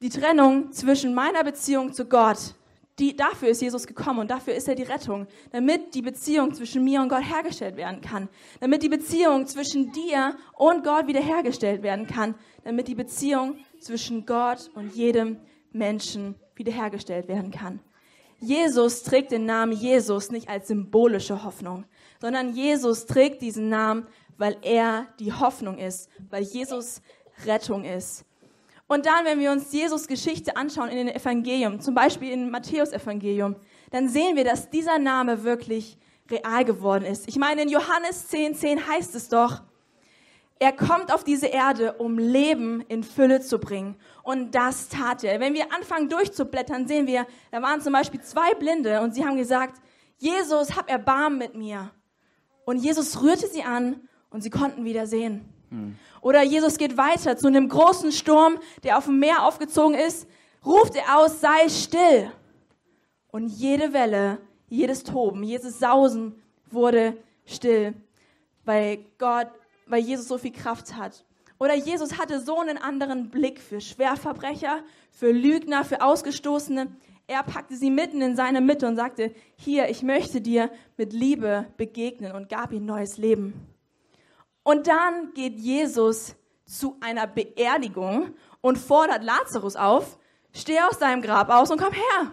Die 0.00 0.08
Trennung 0.08 0.72
zwischen 0.72 1.14
meiner 1.14 1.42
Beziehung 1.42 1.92
zu 1.92 2.06
Gott 2.06 2.54
die, 3.00 3.16
dafür 3.16 3.48
ist 3.48 3.62
Jesus 3.62 3.86
gekommen 3.86 4.20
und 4.20 4.30
dafür 4.30 4.54
ist 4.54 4.68
er 4.68 4.74
die 4.74 4.82
Rettung, 4.82 5.26
damit 5.52 5.94
die 5.94 6.02
Beziehung 6.02 6.52
zwischen 6.52 6.84
mir 6.84 7.00
und 7.00 7.08
Gott 7.08 7.24
hergestellt 7.24 7.76
werden 7.76 8.02
kann, 8.02 8.28
damit 8.60 8.82
die 8.82 8.90
Beziehung 8.90 9.46
zwischen 9.46 9.90
dir 9.92 10.36
und 10.56 10.84
Gott 10.84 11.06
wiederhergestellt 11.06 11.82
werden 11.82 12.06
kann, 12.06 12.34
damit 12.62 12.88
die 12.88 12.94
Beziehung 12.94 13.56
zwischen 13.80 14.26
Gott 14.26 14.70
und 14.74 14.94
jedem 14.94 15.38
Menschen 15.72 16.34
wiederhergestellt 16.54 17.26
werden 17.26 17.50
kann. 17.50 17.80
Jesus 18.40 19.02
trägt 19.02 19.32
den 19.32 19.44
Namen 19.44 19.72
Jesus 19.72 20.30
nicht 20.30 20.48
als 20.48 20.68
symbolische 20.68 21.44
Hoffnung, 21.44 21.84
sondern 22.20 22.54
Jesus 22.54 23.06
trägt 23.06 23.42
diesen 23.42 23.68
Namen, 23.68 24.06
weil 24.38 24.56
er 24.62 25.06
die 25.18 25.32
Hoffnung 25.32 25.78
ist, 25.78 26.08
weil 26.30 26.42
Jesus 26.42 27.02
Rettung 27.44 27.84
ist. 27.84 28.24
Und 28.86 29.06
dann, 29.06 29.24
wenn 29.24 29.38
wir 29.38 29.52
uns 29.52 29.72
Jesus 29.72 30.08
Geschichte 30.08 30.56
anschauen 30.56 30.88
in 30.88 30.96
den 30.96 31.14
Evangelium, 31.14 31.80
zum 31.80 31.94
Beispiel 31.94 32.32
in 32.32 32.50
Matthäus 32.50 32.92
Evangelium, 32.92 33.54
dann 33.90 34.08
sehen 34.08 34.34
wir, 34.36 34.44
dass 34.44 34.70
dieser 34.70 34.98
Name 34.98 35.44
wirklich 35.44 35.96
real 36.30 36.64
geworden 36.64 37.04
ist. 37.04 37.28
Ich 37.28 37.36
meine, 37.36 37.62
in 37.62 37.68
Johannes 37.68 38.28
10, 38.28 38.54
10 38.54 38.88
heißt 38.88 39.14
es 39.14 39.28
doch, 39.28 39.62
er 40.62 40.72
kommt 40.72 41.12
auf 41.12 41.24
diese 41.24 41.46
Erde, 41.46 41.94
um 41.94 42.18
Leben 42.18 42.82
in 42.82 43.02
Fülle 43.02 43.40
zu 43.40 43.58
bringen. 43.58 43.96
Und 44.22 44.54
das 44.54 44.90
tat 44.90 45.24
er. 45.24 45.40
Wenn 45.40 45.54
wir 45.54 45.72
anfangen 45.74 46.10
durchzublättern, 46.10 46.86
sehen 46.86 47.06
wir, 47.06 47.26
da 47.50 47.62
waren 47.62 47.80
zum 47.80 47.94
Beispiel 47.94 48.20
zwei 48.20 48.52
Blinde 48.54 49.00
und 49.00 49.14
sie 49.14 49.24
haben 49.24 49.38
gesagt, 49.38 49.80
Jesus, 50.18 50.76
hab 50.76 50.90
Erbarmen 50.90 51.38
mit 51.38 51.54
mir. 51.54 51.90
Und 52.66 52.76
Jesus 52.76 53.22
rührte 53.22 53.46
sie 53.46 53.62
an 53.62 54.06
und 54.28 54.42
sie 54.42 54.50
konnten 54.50 54.84
wieder 54.84 55.06
sehen. 55.06 55.48
Hm. 55.70 55.96
Oder 56.20 56.42
Jesus 56.42 56.76
geht 56.76 56.98
weiter 56.98 57.38
zu 57.38 57.46
einem 57.46 57.70
großen 57.70 58.12
Sturm, 58.12 58.58
der 58.82 58.98
auf 58.98 59.06
dem 59.06 59.18
Meer 59.18 59.44
aufgezogen 59.44 59.94
ist, 59.94 60.28
ruft 60.62 60.94
er 60.94 61.18
aus, 61.18 61.40
sei 61.40 61.70
still. 61.70 62.30
Und 63.28 63.48
jede 63.48 63.94
Welle, 63.94 64.38
jedes 64.68 65.04
Toben, 65.04 65.42
jedes 65.42 65.78
Sausen 65.78 66.34
wurde 66.70 67.16
still, 67.46 67.94
weil 68.66 68.98
Gott, 69.16 69.48
weil 69.90 70.02
Jesus 70.02 70.28
so 70.28 70.38
viel 70.38 70.52
Kraft 70.52 70.96
hat. 70.96 71.24
Oder 71.58 71.74
Jesus 71.74 72.18
hatte 72.18 72.40
so 72.40 72.58
einen 72.58 72.78
anderen 72.78 73.28
Blick 73.30 73.60
für 73.60 73.80
Schwerverbrecher, 73.80 74.82
für 75.10 75.30
Lügner, 75.30 75.84
für 75.84 76.00
Ausgestoßene. 76.00 76.86
Er 77.26 77.42
packte 77.42 77.76
sie 77.76 77.90
mitten 77.90 78.22
in 78.22 78.34
seine 78.34 78.60
Mitte 78.60 78.86
und 78.86 78.96
sagte, 78.96 79.34
hier, 79.56 79.90
ich 79.90 80.02
möchte 80.02 80.40
dir 80.40 80.70
mit 80.96 81.12
Liebe 81.12 81.66
begegnen 81.76 82.32
und 82.32 82.48
gab 82.48 82.72
ihm 82.72 82.86
neues 82.86 83.18
Leben. 83.18 83.52
Und 84.62 84.86
dann 84.86 85.34
geht 85.34 85.58
Jesus 85.58 86.34
zu 86.64 86.96
einer 87.00 87.26
Beerdigung 87.26 88.34
und 88.60 88.78
fordert 88.78 89.22
Lazarus 89.22 89.76
auf, 89.76 90.18
steh 90.52 90.80
aus 90.80 90.98
deinem 90.98 91.20
Grab 91.22 91.50
aus 91.50 91.70
und 91.70 91.80
komm 91.80 91.92
her. 91.92 92.32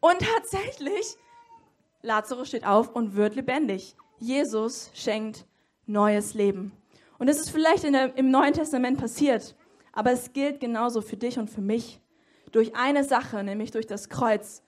Und 0.00 0.18
tatsächlich, 0.20 1.16
Lazarus 2.02 2.48
steht 2.48 2.66
auf 2.66 2.94
und 2.94 3.16
wird 3.16 3.34
lebendig. 3.34 3.96
Jesus 4.18 4.90
schenkt 4.94 5.46
neues 5.90 6.34
Leben. 6.34 6.72
Und 7.18 7.28
es 7.28 7.38
ist 7.38 7.50
vielleicht 7.50 7.84
der, 7.84 8.16
im 8.16 8.30
Neuen 8.30 8.52
Testament 8.52 8.98
passiert, 8.98 9.54
aber 9.92 10.12
es 10.12 10.32
gilt 10.32 10.60
genauso 10.60 11.00
für 11.02 11.16
dich 11.16 11.38
und 11.38 11.50
für 11.50 11.60
mich. 11.60 12.00
Durch 12.52 12.74
eine 12.74 13.04
Sache, 13.04 13.44
nämlich 13.44 13.70
durch 13.70 13.86
das 13.86 14.08
Kreuz. 14.08 14.62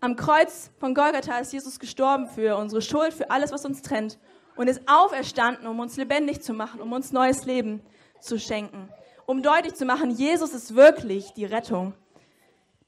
Am 0.00 0.14
Kreuz 0.14 0.70
von 0.78 0.94
Golgatha 0.94 1.38
ist 1.38 1.52
Jesus 1.52 1.80
gestorben 1.80 2.28
für 2.28 2.56
unsere 2.56 2.82
Schuld, 2.82 3.14
für 3.14 3.30
alles, 3.30 3.50
was 3.50 3.64
uns 3.64 3.82
trennt 3.82 4.18
und 4.56 4.68
ist 4.68 4.82
auferstanden, 4.86 5.66
um 5.66 5.80
uns 5.80 5.96
lebendig 5.96 6.42
zu 6.42 6.52
machen, 6.52 6.80
um 6.80 6.92
uns 6.92 7.12
neues 7.12 7.44
Leben 7.44 7.80
zu 8.20 8.38
schenken. 8.38 8.88
Um 9.26 9.42
deutlich 9.42 9.74
zu 9.74 9.84
machen, 9.84 10.10
Jesus 10.10 10.52
ist 10.52 10.76
wirklich 10.76 11.32
die 11.32 11.44
Rettung. 11.44 11.94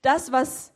Das, 0.03 0.31
was 0.31 0.73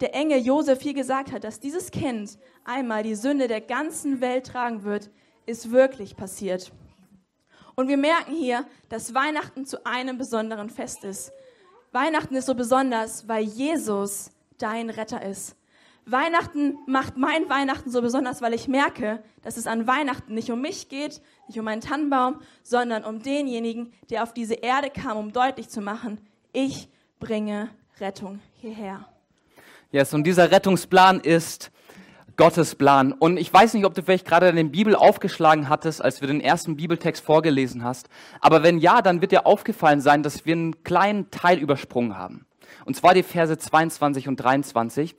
der 0.00 0.14
Engel 0.14 0.38
Josef 0.38 0.80
hier 0.80 0.94
gesagt 0.94 1.32
hat, 1.32 1.44
dass 1.44 1.60
dieses 1.60 1.90
Kind 1.90 2.38
einmal 2.64 3.02
die 3.02 3.14
Sünde 3.14 3.48
der 3.48 3.60
ganzen 3.60 4.20
Welt 4.20 4.46
tragen 4.46 4.84
wird, 4.84 5.10
ist 5.46 5.70
wirklich 5.70 6.16
passiert. 6.16 6.72
Und 7.74 7.88
wir 7.88 7.96
merken 7.96 8.34
hier, 8.34 8.64
dass 8.88 9.14
Weihnachten 9.14 9.66
zu 9.66 9.84
einem 9.84 10.18
besonderen 10.18 10.70
Fest 10.70 11.04
ist. 11.04 11.32
Weihnachten 11.92 12.34
ist 12.34 12.46
so 12.46 12.54
besonders, 12.54 13.28
weil 13.28 13.44
Jesus 13.44 14.30
dein 14.58 14.90
Retter 14.90 15.22
ist. 15.22 15.56
Weihnachten 16.06 16.76
macht 16.86 17.16
mein 17.16 17.48
Weihnachten 17.48 17.90
so 17.90 18.02
besonders, 18.02 18.42
weil 18.42 18.52
ich 18.52 18.68
merke, 18.68 19.22
dass 19.42 19.56
es 19.56 19.66
an 19.66 19.86
Weihnachten 19.86 20.34
nicht 20.34 20.50
um 20.50 20.60
mich 20.60 20.88
geht, 20.88 21.22
nicht 21.48 21.58
um 21.58 21.64
meinen 21.64 21.80
Tannenbaum, 21.80 22.40
sondern 22.62 23.04
um 23.04 23.22
denjenigen, 23.22 23.92
der 24.10 24.22
auf 24.22 24.34
diese 24.34 24.54
Erde 24.54 24.90
kam, 24.90 25.16
um 25.16 25.32
deutlich 25.32 25.68
zu 25.68 25.80
machen, 25.80 26.20
ich 26.52 26.88
bringe 27.20 27.70
Rettung 28.00 28.40
hierher. 28.60 29.08
Yes, 29.92 30.12
und 30.12 30.24
dieser 30.24 30.50
Rettungsplan 30.50 31.20
ist 31.20 31.70
Gottes 32.36 32.74
Plan. 32.74 33.12
Und 33.12 33.36
ich 33.36 33.52
weiß 33.52 33.74
nicht, 33.74 33.84
ob 33.84 33.94
du 33.94 34.02
vielleicht 34.02 34.26
gerade 34.26 34.46
deine 34.46 34.64
Bibel 34.64 34.96
aufgeschlagen 34.96 35.68
hattest, 35.68 36.02
als 36.02 36.20
wir 36.20 36.28
den 36.28 36.40
ersten 36.40 36.76
Bibeltext 36.76 37.24
vorgelesen 37.24 37.84
hast. 37.84 38.08
Aber 38.40 38.62
wenn 38.62 38.78
ja, 38.78 39.02
dann 39.02 39.20
wird 39.20 39.32
dir 39.32 39.46
aufgefallen 39.46 40.00
sein, 40.00 40.22
dass 40.22 40.44
wir 40.44 40.54
einen 40.54 40.82
kleinen 40.82 41.30
Teil 41.30 41.58
übersprungen 41.58 42.18
haben. 42.18 42.46
Und 42.84 42.96
zwar 42.96 43.14
die 43.14 43.22
Verse 43.22 43.56
22 43.56 44.28
und 44.28 44.36
23. 44.36 45.14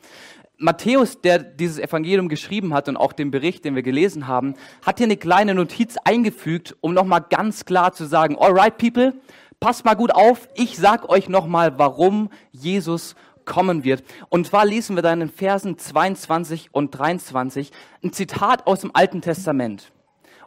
Matthäus, 0.57 1.21
der 1.21 1.39
dieses 1.39 1.79
Evangelium 1.79 2.29
geschrieben 2.29 2.73
hat 2.73 2.87
und 2.87 2.97
auch 2.97 3.13
den 3.13 3.31
Bericht, 3.31 3.65
den 3.65 3.75
wir 3.75 3.83
gelesen 3.83 4.27
haben, 4.27 4.55
hat 4.85 4.99
hier 4.99 5.07
eine 5.07 5.17
kleine 5.17 5.53
Notiz 5.53 5.97
eingefügt, 6.03 6.75
um 6.81 6.93
nochmal 6.93 7.25
ganz 7.29 7.65
klar 7.65 7.91
zu 7.91 8.05
sagen, 8.05 8.37
alright 8.39 8.77
people, 8.77 9.13
passt 9.59 9.83
mal 9.83 9.95
gut 9.95 10.13
auf, 10.13 10.47
ich 10.55 10.77
sag 10.77 11.09
euch 11.09 11.27
nochmal, 11.27 11.77
warum 11.77 12.29
Jesus 12.51 13.15
kommen 13.45 13.83
wird. 13.83 14.03
Und 14.29 14.47
zwar 14.47 14.65
lesen 14.65 14.95
wir 14.95 15.03
dann 15.03 15.21
in 15.21 15.29
Versen 15.29 15.77
22 15.77 16.69
und 16.71 16.91
23 16.91 17.71
ein 18.03 18.13
Zitat 18.13 18.67
aus 18.67 18.81
dem 18.81 18.91
Alten 18.93 19.21
Testament. 19.21 19.91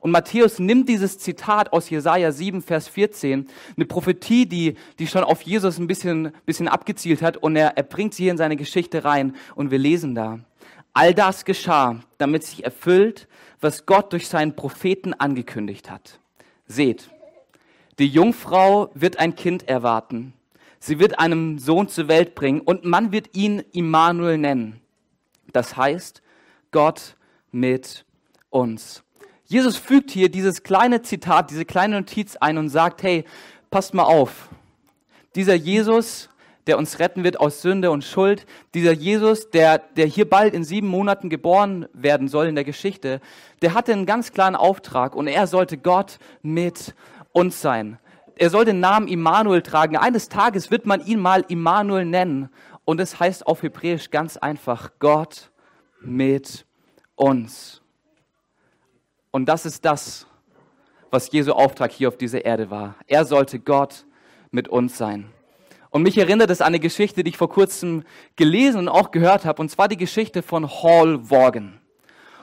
Und 0.01 0.13
Matthäus 0.13 0.59
nimmt 0.59 0.89
dieses 0.89 1.19
Zitat 1.19 1.73
aus 1.73 1.91
Jesaja 1.91 2.31
7, 2.31 2.63
Vers 2.63 2.89
14, 2.89 3.49
eine 3.77 3.87
Prophetie, 3.87 4.47
die, 4.47 4.75
die 4.99 5.07
schon 5.07 5.25
auf 5.25 5.43
Jesus 5.43 5.79
ein 5.79 5.87
bisschen, 5.87 6.33
bisschen 6.47 6.69
abgezielt 6.69 7.21
hat, 7.23 7.37
und 7.37 7.57
er, 7.57 7.77
er 7.77 7.83
bringt 7.83 8.15
sie 8.15 8.25
hier 8.25 8.33
in 8.33 8.39
seine 8.39 8.57
Geschichte 8.57 9.05
rein. 9.05 9.35
Und 9.55 9.71
wir 9.71 9.79
lesen 9.79 10.15
da. 10.15 10.39
All 10.93 11.15
das 11.15 11.45
geschah, 11.45 12.01
damit 12.17 12.45
sich 12.45 12.65
erfüllt, 12.65 13.29
was 13.61 13.87
Gott 13.87 14.13
durch 14.13 14.29
seinen 14.29 14.55
Propheten 14.55 15.15
angekündigt 15.15 15.91
hat. 15.91 16.21
Seht, 16.67 17.11
die 17.99 18.07
Jungfrau 18.07 18.91
wird 18.95 19.19
ein 19.19 19.35
Kind 19.35 19.69
erwarten. 19.69 20.33
Sie 20.81 20.99
wird 20.99 21.19
einen 21.19 21.59
Sohn 21.59 21.89
zur 21.89 22.09
Welt 22.09 22.35
bringen 22.35 22.61
und 22.61 22.85
man 22.85 23.13
wird 23.13 23.37
ihn 23.37 23.63
Immanuel 23.73 24.39
nennen. 24.39 24.81
Das 25.53 25.77
heißt, 25.77 26.23
Gott 26.71 27.17
mit 27.51 28.05
uns. 28.51 29.03
Jesus 29.45 29.77
fügt 29.77 30.11
hier 30.11 30.29
dieses 30.29 30.63
kleine 30.63 31.03
Zitat, 31.03 31.51
diese 31.51 31.65
kleine 31.65 32.01
Notiz 32.01 32.37
ein 32.37 32.59
und 32.59 32.69
sagt, 32.69 33.03
hey, 33.03 33.25
passt 33.71 33.95
mal 33.95 34.05
auf. 34.05 34.51
Dieser 35.35 35.55
Jesus, 35.55 36.29
der 36.67 36.77
uns 36.77 36.99
retten 36.99 37.25
wird 37.25 37.41
aus 37.41 37.63
Sünde 37.63 37.91
und 37.91 38.05
Schuld, 38.05 38.45
dieser 38.75 38.93
Jesus, 38.93 39.51
der, 39.51 39.79
der 39.79 40.07
hier 40.07 40.29
bald 40.29 40.53
in 40.53 40.65
sieben 40.65 40.89
Monaten 40.89 41.31
geboren 41.31 41.87
werden 41.95 42.29
soll 42.29 42.47
in 42.47 42.55
der 42.55 42.65
Geschichte, 42.65 43.21
der 43.63 43.73
hatte 43.73 43.93
einen 43.93 44.05
ganz 44.05 44.33
klaren 44.33 44.55
Auftrag 44.55 45.15
und 45.17 45.29
er 45.29 45.47
sollte 45.47 45.79
Gott 45.79 46.19
mit 46.43 46.95
uns 47.33 47.63
sein. 47.63 47.99
Er 48.39 48.51
soll 48.51 48.65
den 48.65 48.79
Namen 48.79 49.09
Immanuel 49.09 49.63
tragen. 49.63 49.97
Eines 49.97 50.29
Tages 50.29 50.71
wird 50.71 50.87
man 50.87 51.05
ihn 51.05 51.19
mal 51.19 51.45
Immanuel 51.49 52.05
nennen. 52.05 52.51
Und 52.85 53.01
es 53.01 53.19
heißt 53.19 53.47
auf 53.47 53.65
Hebräisch 53.65 54.11
ganz 54.11 54.37
einfach, 54.37 54.93
Gott 55.01 55.51
mit 56.01 56.65
uns. 57.17 57.83
Und 59.33 59.47
das 59.47 59.67
ist 59.67 59.85
das, 59.85 60.27
was 61.11 61.33
Jesu 61.33 61.51
Auftrag 61.53 61.91
hier 61.91 62.07
auf 62.07 62.17
dieser 62.17 62.45
Erde 62.45 62.71
war. 62.71 62.95
Er 63.09 63.25
sollte 63.25 63.59
Gott 63.59 64.07
mit 64.53 64.69
uns 64.69 64.97
sein. 64.97 65.31
Und 65.91 66.03
mich 66.05 66.17
erinnert 66.17 66.51
es 66.51 66.61
an 66.61 66.69
eine 66.69 66.81
Geschichte, 66.81 67.25
die 67.25 67.31
ich 67.31 67.37
vor 67.37 67.49
kurzem 67.49 68.05
gelesen 68.37 68.79
und 68.83 68.89
auch 68.89 69.11
gehört 69.11 69.47
habe, 69.47 69.61
und 69.61 69.69
zwar 69.69 69.89
die 69.89 69.97
Geschichte 69.97 70.43
von 70.43 70.69
Hall 70.69 71.19
Morgan. 71.29 71.78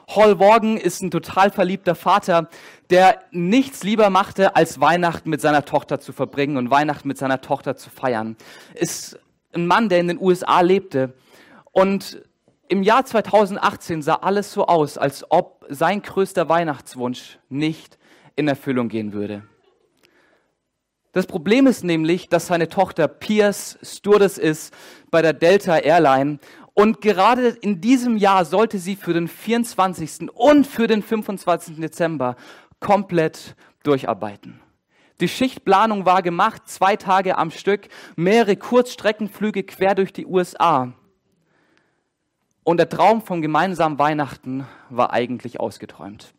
Hall 0.08 0.36
Morgan 0.36 0.78
ist 0.78 1.02
ein 1.02 1.12
total 1.12 1.52
verliebter 1.52 1.96
Vater, 1.96 2.50
der 2.90 3.24
nichts 3.32 3.84
lieber 3.84 4.10
machte, 4.10 4.56
als 4.56 4.80
Weihnachten 4.80 5.30
mit 5.30 5.42
seiner 5.42 5.66
Tochter 5.66 6.00
zu 6.00 6.14
verbringen 6.14 6.58
und 6.58 6.70
Weihnachten 6.70 7.08
mit 7.08 7.18
seiner 7.18 7.42
Tochter 7.42 7.76
zu 7.76 7.90
feiern. 7.90 8.36
Ist 8.74 9.20
ein 9.54 9.68
Mann, 9.68 9.90
der 9.90 10.00
in 10.00 10.08
den 10.08 10.22
USA 10.22 10.62
lebte 10.62 11.14
und 11.72 12.22
im 12.68 12.84
Jahr 12.84 13.06
2018 13.06 14.02
sah 14.02 14.16
alles 14.16 14.52
so 14.52 14.66
aus, 14.66 14.98
als 14.98 15.26
ob 15.30 15.66
sein 15.70 16.02
größter 16.02 16.50
Weihnachtswunsch 16.50 17.40
nicht 17.50 17.98
in 18.36 18.48
Erfüllung 18.48 18.90
gehen 18.90 19.14
würde. 19.14 19.44
Das 21.12 21.28
Problem 21.28 21.66
ist 21.66 21.84
nämlich, 21.84 22.28
dass 22.28 22.48
seine 22.48 22.68
Tochter 22.68 23.08
Pierce 23.08 23.78
Stewardess 23.82 24.38
ist 24.38 24.74
bei 25.12 25.22
der 25.22 25.32
Delta 25.32 25.78
Airline 25.78 26.40
und 26.76 27.00
gerade 27.00 27.48
in 27.48 27.80
diesem 27.80 28.18
Jahr 28.18 28.44
sollte 28.44 28.80
sie 28.80 28.98
für 28.98 29.14
den 29.14 29.30
24. 29.30 30.30
und 30.34 30.68
für 30.68 30.88
den 30.88 31.02
25. 31.02 31.78
Dezember 31.78 32.36
komplett 32.82 33.56
durcharbeiten. 33.84 34.60
Die 35.22 35.30
Schichtplanung 35.30 36.06
war 36.06 36.22
gemacht, 36.22 36.64
zwei 36.66 36.98
Tage 36.98 37.38
am 37.38 37.50
Stück, 37.50 37.88
mehrere 38.18 38.58
Kurzstreckenflüge 38.58 39.64
quer 39.64 39.96
durch 39.96 40.12
die 40.12 40.26
USA. 40.26 40.92
Und 42.66 42.78
der 42.78 42.90
Traum 42.90 43.22
vom 43.22 43.42
gemeinsamen 43.42 43.98
Weihnachten 43.98 44.68
war 44.90 45.14
eigentlich 45.14 45.62
ausgeträumt. 45.62 46.34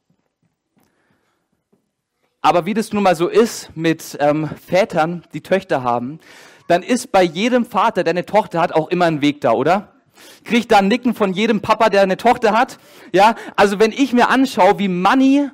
Aber 2.42 2.66
wie 2.66 2.74
das 2.74 2.92
nun 2.92 3.04
mal 3.04 3.16
so 3.16 3.28
ist 3.28 3.74
mit 3.74 4.18
ähm, 4.20 4.50
Vätern, 4.50 5.24
die 5.32 5.40
Töchter 5.40 5.82
haben, 5.82 6.20
dann 6.66 6.82
ist 6.82 7.10
bei 7.10 7.22
jedem 7.22 7.64
Vater, 7.64 8.04
der 8.04 8.10
eine 8.10 8.26
Tochter 8.26 8.60
hat, 8.60 8.72
auch 8.72 8.88
immer 8.88 9.06
ein 9.06 9.22
Weg 9.22 9.40
da, 9.40 9.52
oder? 9.52 9.95
Kriegt 10.44 10.72
da 10.72 10.78
ein 10.78 10.88
Nicken 10.88 11.14
von 11.14 11.32
jedem 11.32 11.60
Papa, 11.60 11.88
der 11.90 12.02
eine 12.02 12.16
Tochter 12.16 12.52
hat? 12.52 12.78
Ja, 13.12 13.34
also 13.56 13.78
wenn 13.78 13.92
ich 13.92 14.12
mir 14.12 14.28
anschaue, 14.28 14.78
wie 14.78 14.88
Manny 14.88 15.50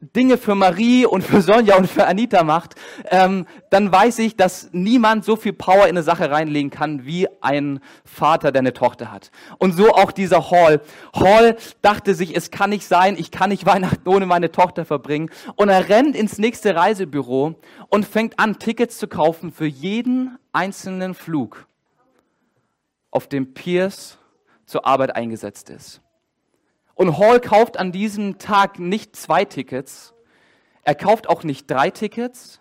Dinge 0.00 0.38
für 0.38 0.54
Marie 0.54 1.04
und 1.04 1.22
für 1.22 1.42
Sonja 1.42 1.76
und 1.76 1.86
für 1.86 2.06
Anita 2.06 2.42
macht, 2.42 2.74
ähm, 3.10 3.46
dann 3.68 3.92
weiß 3.92 4.20
ich, 4.20 4.34
dass 4.34 4.70
niemand 4.72 5.26
so 5.26 5.36
viel 5.36 5.52
Power 5.52 5.84
in 5.84 5.90
eine 5.90 6.02
Sache 6.02 6.30
reinlegen 6.30 6.70
kann 6.70 7.04
wie 7.04 7.28
ein 7.42 7.80
Vater, 8.06 8.50
der 8.50 8.60
eine 8.60 8.72
Tochter 8.72 9.12
hat. 9.12 9.30
Und 9.58 9.72
so 9.72 9.92
auch 9.92 10.10
dieser 10.10 10.50
Hall. 10.50 10.80
Hall 11.14 11.56
dachte 11.82 12.14
sich, 12.14 12.34
es 12.34 12.50
kann 12.50 12.70
nicht 12.70 12.86
sein, 12.86 13.14
ich 13.18 13.30
kann 13.30 13.50
nicht 13.50 13.66
Weihnachten 13.70 14.08
ohne 14.08 14.24
meine 14.24 14.50
Tochter 14.50 14.86
verbringen. 14.86 15.30
Und 15.56 15.68
er 15.68 15.90
rennt 15.90 16.16
ins 16.16 16.38
nächste 16.38 16.74
Reisebüro 16.74 17.56
und 17.88 18.06
fängt 18.06 18.38
an, 18.38 18.58
Tickets 18.58 18.96
zu 18.96 19.06
kaufen 19.06 19.52
für 19.52 19.66
jeden 19.66 20.38
einzelnen 20.52 21.12
Flug, 21.12 21.66
auf 23.10 23.28
dem 23.28 23.54
Pierce 23.54 24.18
zur 24.66 24.86
Arbeit 24.86 25.16
eingesetzt 25.16 25.70
ist. 25.70 26.00
Und 26.94 27.18
Hall 27.18 27.40
kauft 27.40 27.78
an 27.78 27.92
diesem 27.92 28.38
Tag 28.38 28.78
nicht 28.78 29.16
zwei 29.16 29.44
Tickets. 29.44 30.14
Er 30.82 30.94
kauft 30.94 31.28
auch 31.28 31.44
nicht 31.44 31.70
drei 31.70 31.90
Tickets. 31.90 32.60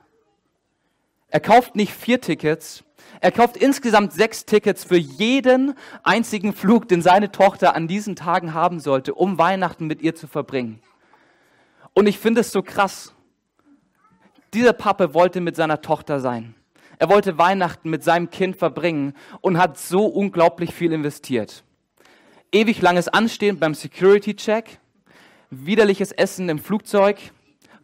Er 1.28 1.40
kauft 1.40 1.76
nicht 1.76 1.94
vier 1.94 2.22
Tickets. 2.22 2.84
Er 3.22 3.32
kauft 3.32 3.58
insgesamt 3.58 4.14
sechs 4.14 4.46
Tickets 4.46 4.84
für 4.84 4.98
jeden 4.98 5.76
einzigen 6.04 6.54
Flug, 6.54 6.88
den 6.88 7.02
seine 7.02 7.32
Tochter 7.32 7.76
an 7.76 7.88
diesen 7.88 8.16
Tagen 8.16 8.54
haben 8.54 8.80
sollte, 8.80 9.14
um 9.14 9.38
Weihnachten 9.38 9.88
mit 9.88 10.02
ihr 10.02 10.16
zu 10.16 10.28
verbringen. 10.28 10.82
Und 11.94 12.08
ich 12.08 12.18
finde 12.18 12.42
es 12.42 12.52
so 12.52 12.62
krass. 12.62 13.14
Dieser 14.54 14.74
Papa 14.74 15.14
wollte 15.14 15.42
mit 15.42 15.56
seiner 15.56 15.82
Tochter 15.82 16.20
sein. 16.20 16.56
Er 17.00 17.10
wollte 17.10 17.38
Weihnachten 17.38 17.90
mit 17.90 18.04
seinem 18.04 18.30
Kind 18.30 18.58
verbringen 18.58 19.14
und 19.42 19.58
hat 19.58 19.80
so 19.80 20.06
unglaublich 20.06 20.74
viel 20.74 20.94
investiert 20.94 21.64
ewig 22.52 22.82
langes 22.82 23.08
Anstehen 23.08 23.60
beim 23.60 23.74
Security-Check, 23.74 24.80
widerliches 25.50 26.12
Essen 26.12 26.50
im 26.50 26.60
Flugzeug, 26.60 27.18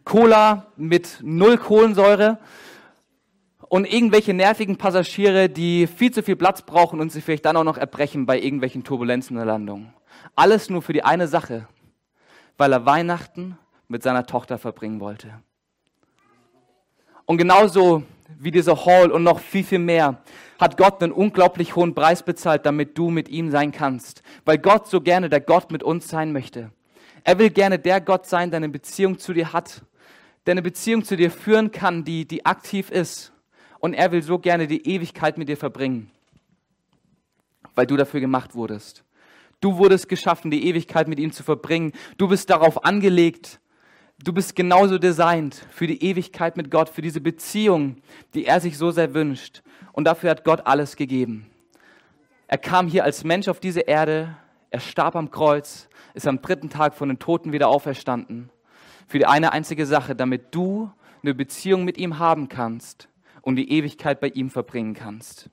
Cola 0.04 0.66
mit 0.76 1.18
null 1.22 1.58
Kohlensäure 1.58 2.38
und 3.68 3.92
irgendwelche 3.92 4.34
nervigen 4.34 4.76
Passagiere, 4.76 5.48
die 5.48 5.86
viel 5.86 6.12
zu 6.12 6.22
viel 6.22 6.36
Platz 6.36 6.62
brauchen 6.62 7.00
und 7.00 7.10
sich 7.10 7.24
vielleicht 7.24 7.44
dann 7.44 7.56
auch 7.56 7.64
noch 7.64 7.78
erbrechen 7.78 8.26
bei 8.26 8.40
irgendwelchen 8.40 8.84
Turbulenzen 8.84 9.36
der 9.36 9.46
Landung. 9.46 9.92
Alles 10.36 10.70
nur 10.70 10.82
für 10.82 10.92
die 10.92 11.02
eine 11.02 11.26
Sache, 11.26 11.66
weil 12.56 12.72
er 12.72 12.86
Weihnachten 12.86 13.58
mit 13.88 14.02
seiner 14.02 14.26
Tochter 14.26 14.58
verbringen 14.58 15.00
wollte. 15.00 15.40
Und 17.24 17.38
genauso 17.38 18.04
wie 18.38 18.50
dieser 18.50 18.84
Hall 18.86 19.10
und 19.10 19.22
noch 19.22 19.40
viel, 19.40 19.64
viel 19.64 19.78
mehr 19.78 20.22
hat 20.58 20.76
Gott 20.76 21.02
einen 21.02 21.12
unglaublich 21.12 21.76
hohen 21.76 21.94
Preis 21.94 22.22
bezahlt, 22.22 22.66
damit 22.66 22.96
du 22.96 23.10
mit 23.10 23.28
ihm 23.28 23.50
sein 23.50 23.72
kannst. 23.72 24.22
Weil 24.44 24.58
Gott 24.58 24.88
so 24.88 25.00
gerne 25.00 25.28
der 25.28 25.40
Gott 25.40 25.70
mit 25.70 25.82
uns 25.82 26.08
sein 26.08 26.32
möchte. 26.32 26.70
Er 27.24 27.38
will 27.38 27.50
gerne 27.50 27.78
der 27.78 28.00
Gott 28.00 28.26
sein, 28.26 28.50
der 28.50 28.58
eine 28.58 28.68
Beziehung 28.68 29.18
zu 29.18 29.32
dir 29.32 29.52
hat, 29.52 29.82
der 30.46 30.52
eine 30.52 30.62
Beziehung 30.62 31.04
zu 31.04 31.16
dir 31.16 31.30
führen 31.30 31.72
kann, 31.72 32.04
die, 32.04 32.26
die 32.26 32.46
aktiv 32.46 32.90
ist. 32.90 33.32
Und 33.80 33.94
er 33.94 34.12
will 34.12 34.22
so 34.22 34.38
gerne 34.38 34.66
die 34.66 34.86
Ewigkeit 34.88 35.36
mit 35.36 35.48
dir 35.48 35.56
verbringen, 35.56 36.10
weil 37.74 37.86
du 37.86 37.96
dafür 37.96 38.20
gemacht 38.20 38.54
wurdest. 38.54 39.04
Du 39.60 39.76
wurdest 39.78 40.08
geschaffen, 40.08 40.50
die 40.50 40.66
Ewigkeit 40.68 41.08
mit 41.08 41.18
ihm 41.18 41.32
zu 41.32 41.42
verbringen. 41.42 41.92
Du 42.16 42.28
bist 42.28 42.48
darauf 42.50 42.84
angelegt, 42.84 43.60
Du 44.18 44.32
bist 44.32 44.56
genauso 44.56 44.98
designt 44.98 45.54
für 45.70 45.86
die 45.86 46.02
Ewigkeit 46.02 46.56
mit 46.56 46.70
Gott, 46.70 46.88
für 46.88 47.02
diese 47.02 47.20
Beziehung, 47.20 47.96
die 48.34 48.46
er 48.46 48.60
sich 48.60 48.78
so 48.78 48.90
sehr 48.90 49.12
wünscht. 49.12 49.62
Und 49.92 50.04
dafür 50.04 50.30
hat 50.30 50.44
Gott 50.44 50.66
alles 50.66 50.96
gegeben. 50.96 51.50
Er 52.46 52.58
kam 52.58 52.88
hier 52.88 53.04
als 53.04 53.24
Mensch 53.24 53.48
auf 53.48 53.60
diese 53.60 53.80
Erde, 53.80 54.36
er 54.70 54.80
starb 54.80 55.16
am 55.16 55.30
Kreuz, 55.30 55.88
ist 56.14 56.26
am 56.26 56.40
dritten 56.40 56.70
Tag 56.70 56.94
von 56.94 57.08
den 57.08 57.18
Toten 57.18 57.52
wieder 57.52 57.68
auferstanden. 57.68 58.50
Für 59.06 59.18
die 59.18 59.26
eine 59.26 59.52
einzige 59.52 59.84
Sache, 59.84 60.16
damit 60.16 60.54
du 60.54 60.90
eine 61.22 61.34
Beziehung 61.34 61.84
mit 61.84 61.98
ihm 61.98 62.18
haben 62.18 62.48
kannst 62.48 63.08
und 63.42 63.56
die 63.56 63.70
Ewigkeit 63.70 64.20
bei 64.20 64.28
ihm 64.28 64.50
verbringen 64.50 64.94
kannst. 64.94 65.50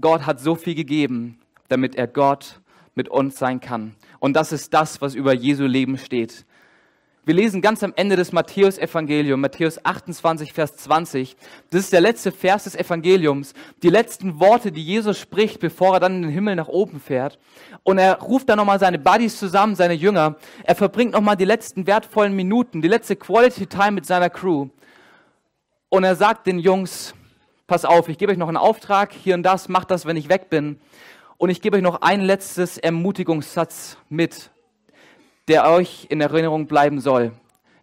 Gott 0.00 0.26
hat 0.26 0.40
so 0.40 0.54
viel 0.54 0.74
gegeben, 0.74 1.40
damit 1.68 1.94
er 1.94 2.06
Gott 2.06 2.60
mit 2.94 3.08
uns 3.08 3.38
sein 3.38 3.60
kann. 3.60 3.94
Und 4.18 4.34
das 4.34 4.52
ist 4.52 4.74
das, 4.74 5.00
was 5.00 5.14
über 5.14 5.32
Jesu 5.32 5.64
Leben 5.64 5.98
steht. 5.98 6.44
Wir 7.26 7.34
lesen 7.34 7.60
ganz 7.60 7.82
am 7.82 7.92
Ende 7.96 8.14
des 8.14 8.30
Matthäus-Evangeliums, 8.30 9.40
Matthäus 9.40 9.84
28, 9.84 10.52
Vers 10.52 10.76
20. 10.76 11.36
Das 11.70 11.80
ist 11.80 11.92
der 11.92 12.00
letzte 12.00 12.30
Vers 12.30 12.62
des 12.64 12.76
Evangeliums. 12.76 13.52
Die 13.82 13.88
letzten 13.88 14.38
Worte, 14.38 14.70
die 14.70 14.84
Jesus 14.84 15.18
spricht, 15.18 15.58
bevor 15.58 15.94
er 15.94 16.00
dann 16.00 16.14
in 16.14 16.22
den 16.22 16.30
Himmel 16.30 16.54
nach 16.54 16.68
oben 16.68 17.00
fährt. 17.00 17.40
Und 17.82 17.98
er 17.98 18.20
ruft 18.20 18.48
dann 18.48 18.58
nochmal 18.58 18.78
seine 18.78 19.00
Buddies 19.00 19.40
zusammen, 19.40 19.74
seine 19.74 19.94
Jünger. 19.94 20.36
Er 20.62 20.76
verbringt 20.76 21.14
nochmal 21.14 21.36
die 21.36 21.44
letzten 21.44 21.88
wertvollen 21.88 22.36
Minuten, 22.36 22.80
die 22.80 22.86
letzte 22.86 23.16
Quality 23.16 23.66
Time 23.66 23.90
mit 23.90 24.06
seiner 24.06 24.30
Crew. 24.30 24.68
Und 25.88 26.04
er 26.04 26.14
sagt 26.14 26.46
den 26.46 26.60
Jungs, 26.60 27.12
pass 27.66 27.84
auf, 27.84 28.08
ich 28.08 28.18
gebe 28.18 28.30
euch 28.30 28.38
noch 28.38 28.46
einen 28.46 28.56
Auftrag, 28.56 29.12
hier 29.12 29.34
und 29.34 29.42
das, 29.42 29.68
macht 29.68 29.90
das, 29.90 30.06
wenn 30.06 30.16
ich 30.16 30.28
weg 30.28 30.48
bin. 30.48 30.78
Und 31.38 31.50
ich 31.50 31.60
gebe 31.60 31.76
euch 31.76 31.82
noch 31.82 32.02
ein 32.02 32.20
letztes 32.20 32.78
Ermutigungssatz 32.78 33.96
mit 34.08 34.52
der 35.48 35.68
euch 35.70 36.06
in 36.10 36.20
Erinnerung 36.20 36.66
bleiben 36.66 37.00
soll, 37.00 37.32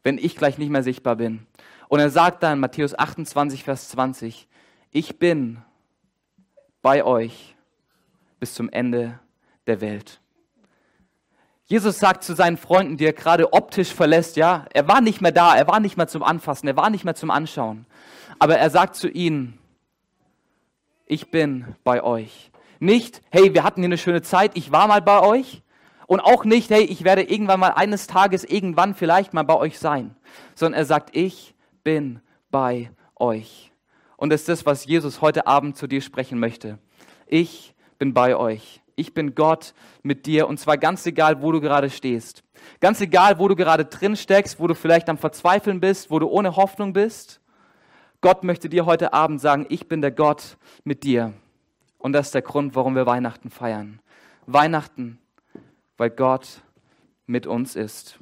wenn 0.03 0.17
ich 0.17 0.35
gleich 0.35 0.57
nicht 0.57 0.69
mehr 0.69 0.83
sichtbar 0.83 1.15
bin. 1.15 1.45
Und 1.87 1.99
er 1.99 2.09
sagt 2.09 2.43
dann, 2.43 2.59
Matthäus 2.59 2.97
28, 2.97 3.63
Vers 3.63 3.89
20, 3.89 4.47
ich 4.91 5.19
bin 5.19 5.61
bei 6.81 7.03
euch 7.03 7.55
bis 8.39 8.53
zum 8.53 8.69
Ende 8.69 9.19
der 9.67 9.81
Welt. 9.81 10.19
Jesus 11.65 11.97
sagt 11.97 12.23
zu 12.23 12.35
seinen 12.35 12.57
Freunden, 12.57 12.97
die 12.97 13.05
er 13.05 13.13
gerade 13.13 13.53
optisch 13.53 13.93
verlässt, 13.93 14.35
ja, 14.35 14.65
er 14.73 14.87
war 14.87 15.01
nicht 15.01 15.21
mehr 15.21 15.31
da, 15.31 15.55
er 15.55 15.67
war 15.67 15.79
nicht 15.79 15.97
mehr 15.97 16.07
zum 16.07 16.21
Anfassen, 16.21 16.67
er 16.67 16.75
war 16.75 16.89
nicht 16.89 17.05
mehr 17.05 17.15
zum 17.15 17.31
Anschauen. 17.31 17.85
Aber 18.37 18.57
er 18.57 18.69
sagt 18.69 18.95
zu 18.95 19.09
ihnen, 19.09 19.57
ich 21.05 21.31
bin 21.31 21.75
bei 21.83 22.03
euch. 22.03 22.51
Nicht, 22.79 23.21
hey, 23.31 23.53
wir 23.53 23.63
hatten 23.63 23.79
hier 23.81 23.87
eine 23.87 23.97
schöne 23.97 24.21
Zeit, 24.21 24.51
ich 24.55 24.71
war 24.71 24.87
mal 24.87 25.01
bei 25.01 25.21
euch, 25.21 25.62
und 26.07 26.19
auch 26.19 26.45
nicht, 26.45 26.69
hey, 26.69 26.83
ich 26.83 27.03
werde 27.03 27.23
irgendwann 27.23 27.59
mal 27.59 27.71
eines 27.71 28.07
Tages 28.07 28.43
irgendwann 28.43 28.95
vielleicht 28.95 29.33
mal 29.33 29.43
bei 29.43 29.55
euch 29.55 29.79
sein, 29.79 30.15
sondern 30.55 30.79
er 30.79 30.85
sagt, 30.85 31.15
ich 31.15 31.55
bin 31.83 32.21
bei 32.51 32.91
euch. 33.15 33.71
Und 34.17 34.31
das 34.31 34.41
ist 34.41 34.49
das, 34.49 34.65
was 34.65 34.85
Jesus 34.85 35.21
heute 35.21 35.47
Abend 35.47 35.75
zu 35.77 35.87
dir 35.87 36.01
sprechen 36.01 36.39
möchte. 36.39 36.77
Ich 37.27 37.73
bin 37.97 38.13
bei 38.13 38.35
euch. 38.35 38.81
Ich 38.95 39.13
bin 39.13 39.33
Gott 39.33 39.73
mit 40.03 40.25
dir 40.25 40.47
und 40.47 40.59
zwar 40.59 40.77
ganz 40.77 41.05
egal, 41.05 41.41
wo 41.41 41.51
du 41.51 41.59
gerade 41.59 41.89
stehst. 41.89 42.43
Ganz 42.79 43.01
egal, 43.01 43.39
wo 43.39 43.47
du 43.47 43.55
gerade 43.55 43.85
drin 43.85 44.15
steckst, 44.15 44.59
wo 44.59 44.67
du 44.67 44.75
vielleicht 44.75 45.09
am 45.09 45.17
Verzweifeln 45.17 45.79
bist, 45.79 46.11
wo 46.11 46.19
du 46.19 46.27
ohne 46.27 46.55
Hoffnung 46.55 46.93
bist. 46.93 47.41
Gott 48.21 48.43
möchte 48.43 48.69
dir 48.69 48.85
heute 48.85 49.13
Abend 49.13 49.41
sagen, 49.41 49.65
ich 49.69 49.87
bin 49.87 50.01
der 50.01 50.11
Gott 50.11 50.57
mit 50.83 51.03
dir. 51.03 51.33
Und 51.97 52.13
das 52.13 52.27
ist 52.27 52.35
der 52.35 52.41
Grund, 52.41 52.75
warum 52.75 52.95
wir 52.95 53.05
Weihnachten 53.05 53.49
feiern. 53.49 53.99
Weihnachten 54.45 55.19
weil 56.03 56.09
Gott 56.09 56.61
mit 57.27 57.47
uns 57.47 57.77
ist. 57.77 58.19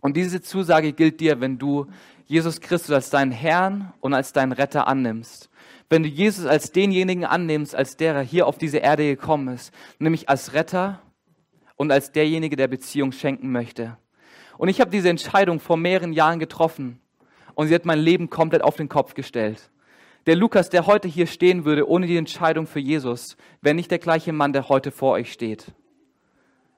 Und 0.00 0.16
diese 0.16 0.40
Zusage 0.40 0.92
gilt 0.92 1.18
dir, 1.18 1.40
wenn 1.40 1.58
du 1.58 1.86
Jesus 2.26 2.60
Christus 2.60 2.92
als 2.92 3.10
deinen 3.10 3.32
Herrn 3.32 3.92
und 3.98 4.14
als 4.14 4.32
deinen 4.32 4.52
Retter 4.52 4.86
annimmst. 4.86 5.50
Wenn 5.90 6.04
du 6.04 6.08
Jesus 6.08 6.46
als 6.46 6.70
denjenigen 6.70 7.24
annimmst, 7.24 7.74
als 7.74 7.96
der 7.96 8.14
er 8.14 8.22
hier 8.22 8.46
auf 8.46 8.58
diese 8.58 8.78
Erde 8.78 9.02
gekommen 9.06 9.48
ist, 9.48 9.74
nämlich 9.98 10.28
als 10.28 10.52
Retter 10.52 11.02
und 11.74 11.90
als 11.90 12.12
derjenige, 12.12 12.54
der 12.54 12.68
Beziehung 12.68 13.10
schenken 13.10 13.50
möchte. 13.50 13.98
Und 14.56 14.68
ich 14.68 14.80
habe 14.80 14.92
diese 14.92 15.08
Entscheidung 15.08 15.58
vor 15.58 15.76
mehreren 15.76 16.12
Jahren 16.12 16.38
getroffen 16.38 17.00
und 17.54 17.66
sie 17.66 17.74
hat 17.74 17.86
mein 17.86 17.98
Leben 17.98 18.30
komplett 18.30 18.62
auf 18.62 18.76
den 18.76 18.88
Kopf 18.88 19.14
gestellt. 19.14 19.68
Der 20.26 20.36
Lukas, 20.36 20.70
der 20.70 20.86
heute 20.86 21.08
hier 21.08 21.26
stehen 21.26 21.64
würde, 21.64 21.88
ohne 21.88 22.06
die 22.06 22.18
Entscheidung 22.18 22.68
für 22.68 22.78
Jesus, 22.78 23.36
wäre 23.62 23.74
nicht 23.74 23.90
der 23.90 23.98
gleiche 23.98 24.32
Mann, 24.32 24.52
der 24.52 24.68
heute 24.68 24.92
vor 24.92 25.14
euch 25.14 25.32
steht 25.32 25.74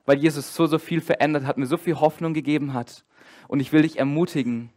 weil 0.06 0.18
Jesus 0.18 0.54
so, 0.54 0.66
so 0.66 0.78
viel 0.78 1.00
verändert 1.00 1.44
hat, 1.44 1.58
mir 1.58 1.66
so 1.66 1.76
viel 1.76 2.00
Hoffnung 2.00 2.32
gegeben 2.32 2.72
hat. 2.72 3.04
Und 3.48 3.60
ich 3.60 3.72
will 3.72 3.82
dich 3.82 3.98
ermutigen, 3.98 4.70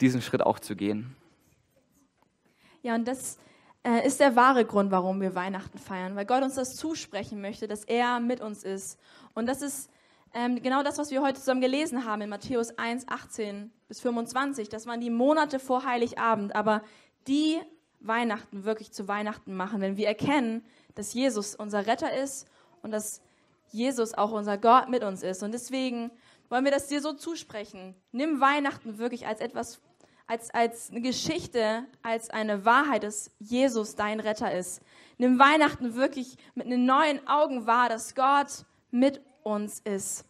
diesen 0.00 0.20
Schritt 0.20 0.42
auch 0.42 0.58
zu 0.58 0.76
gehen. 0.76 1.16
Ja, 2.82 2.96
und 2.96 3.06
das 3.06 3.38
äh, 3.84 4.06
ist 4.06 4.20
der 4.20 4.36
wahre 4.36 4.64
Grund, 4.64 4.90
warum 4.90 5.20
wir 5.20 5.34
Weihnachten 5.34 5.78
feiern, 5.78 6.16
weil 6.16 6.26
Gott 6.26 6.42
uns 6.42 6.56
das 6.56 6.76
zusprechen 6.76 7.40
möchte, 7.40 7.68
dass 7.68 7.84
er 7.84 8.20
mit 8.20 8.40
uns 8.40 8.64
ist. 8.64 8.98
Und 9.34 9.46
das 9.46 9.62
ist 9.62 9.88
ähm, 10.34 10.60
genau 10.62 10.82
das, 10.82 10.98
was 10.98 11.10
wir 11.10 11.22
heute 11.22 11.38
zusammen 11.38 11.60
gelesen 11.60 12.04
haben 12.04 12.22
in 12.22 12.28
Matthäus 12.28 12.76
1, 12.78 13.08
18 13.08 13.70
bis 13.86 14.00
25. 14.00 14.68
Das 14.68 14.86
waren 14.86 15.00
die 15.00 15.10
Monate 15.10 15.58
vor 15.58 15.84
Heiligabend, 15.84 16.54
aber 16.54 16.82
die 17.28 17.60
Weihnachten 18.00 18.64
wirklich 18.64 18.92
zu 18.92 19.06
Weihnachten 19.06 19.54
machen, 19.54 19.80
wenn 19.80 19.96
wir 19.96 20.08
erkennen, 20.08 20.64
dass 20.94 21.14
Jesus 21.14 21.54
unser 21.54 21.86
Retter 21.86 22.12
ist 22.12 22.48
und 22.82 22.90
dass 22.90 23.22
Jesus 23.72 24.14
auch 24.14 24.32
unser 24.32 24.58
Gott 24.58 24.88
mit 24.88 25.02
uns 25.02 25.22
ist. 25.22 25.42
Und 25.42 25.52
deswegen 25.52 26.10
wollen 26.48 26.64
wir 26.64 26.70
das 26.70 26.86
dir 26.86 27.00
so 27.00 27.12
zusprechen. 27.14 27.94
Nimm 28.12 28.40
Weihnachten 28.40 28.98
wirklich 28.98 29.26
als 29.26 29.40
etwas, 29.40 29.80
als, 30.26 30.50
als 30.50 30.90
eine 30.90 31.00
Geschichte, 31.00 31.84
als 32.02 32.30
eine 32.30 32.64
Wahrheit, 32.64 33.02
dass 33.02 33.30
Jesus 33.38 33.96
dein 33.96 34.20
Retter 34.20 34.54
ist. 34.54 34.82
Nimm 35.18 35.38
Weihnachten 35.38 35.94
wirklich 35.94 36.36
mit 36.54 36.70
den 36.70 36.84
neuen 36.84 37.26
Augen 37.26 37.66
wahr, 37.66 37.88
dass 37.88 38.14
Gott 38.14 38.64
mit 38.90 39.20
uns 39.42 39.80
ist. 39.80 40.24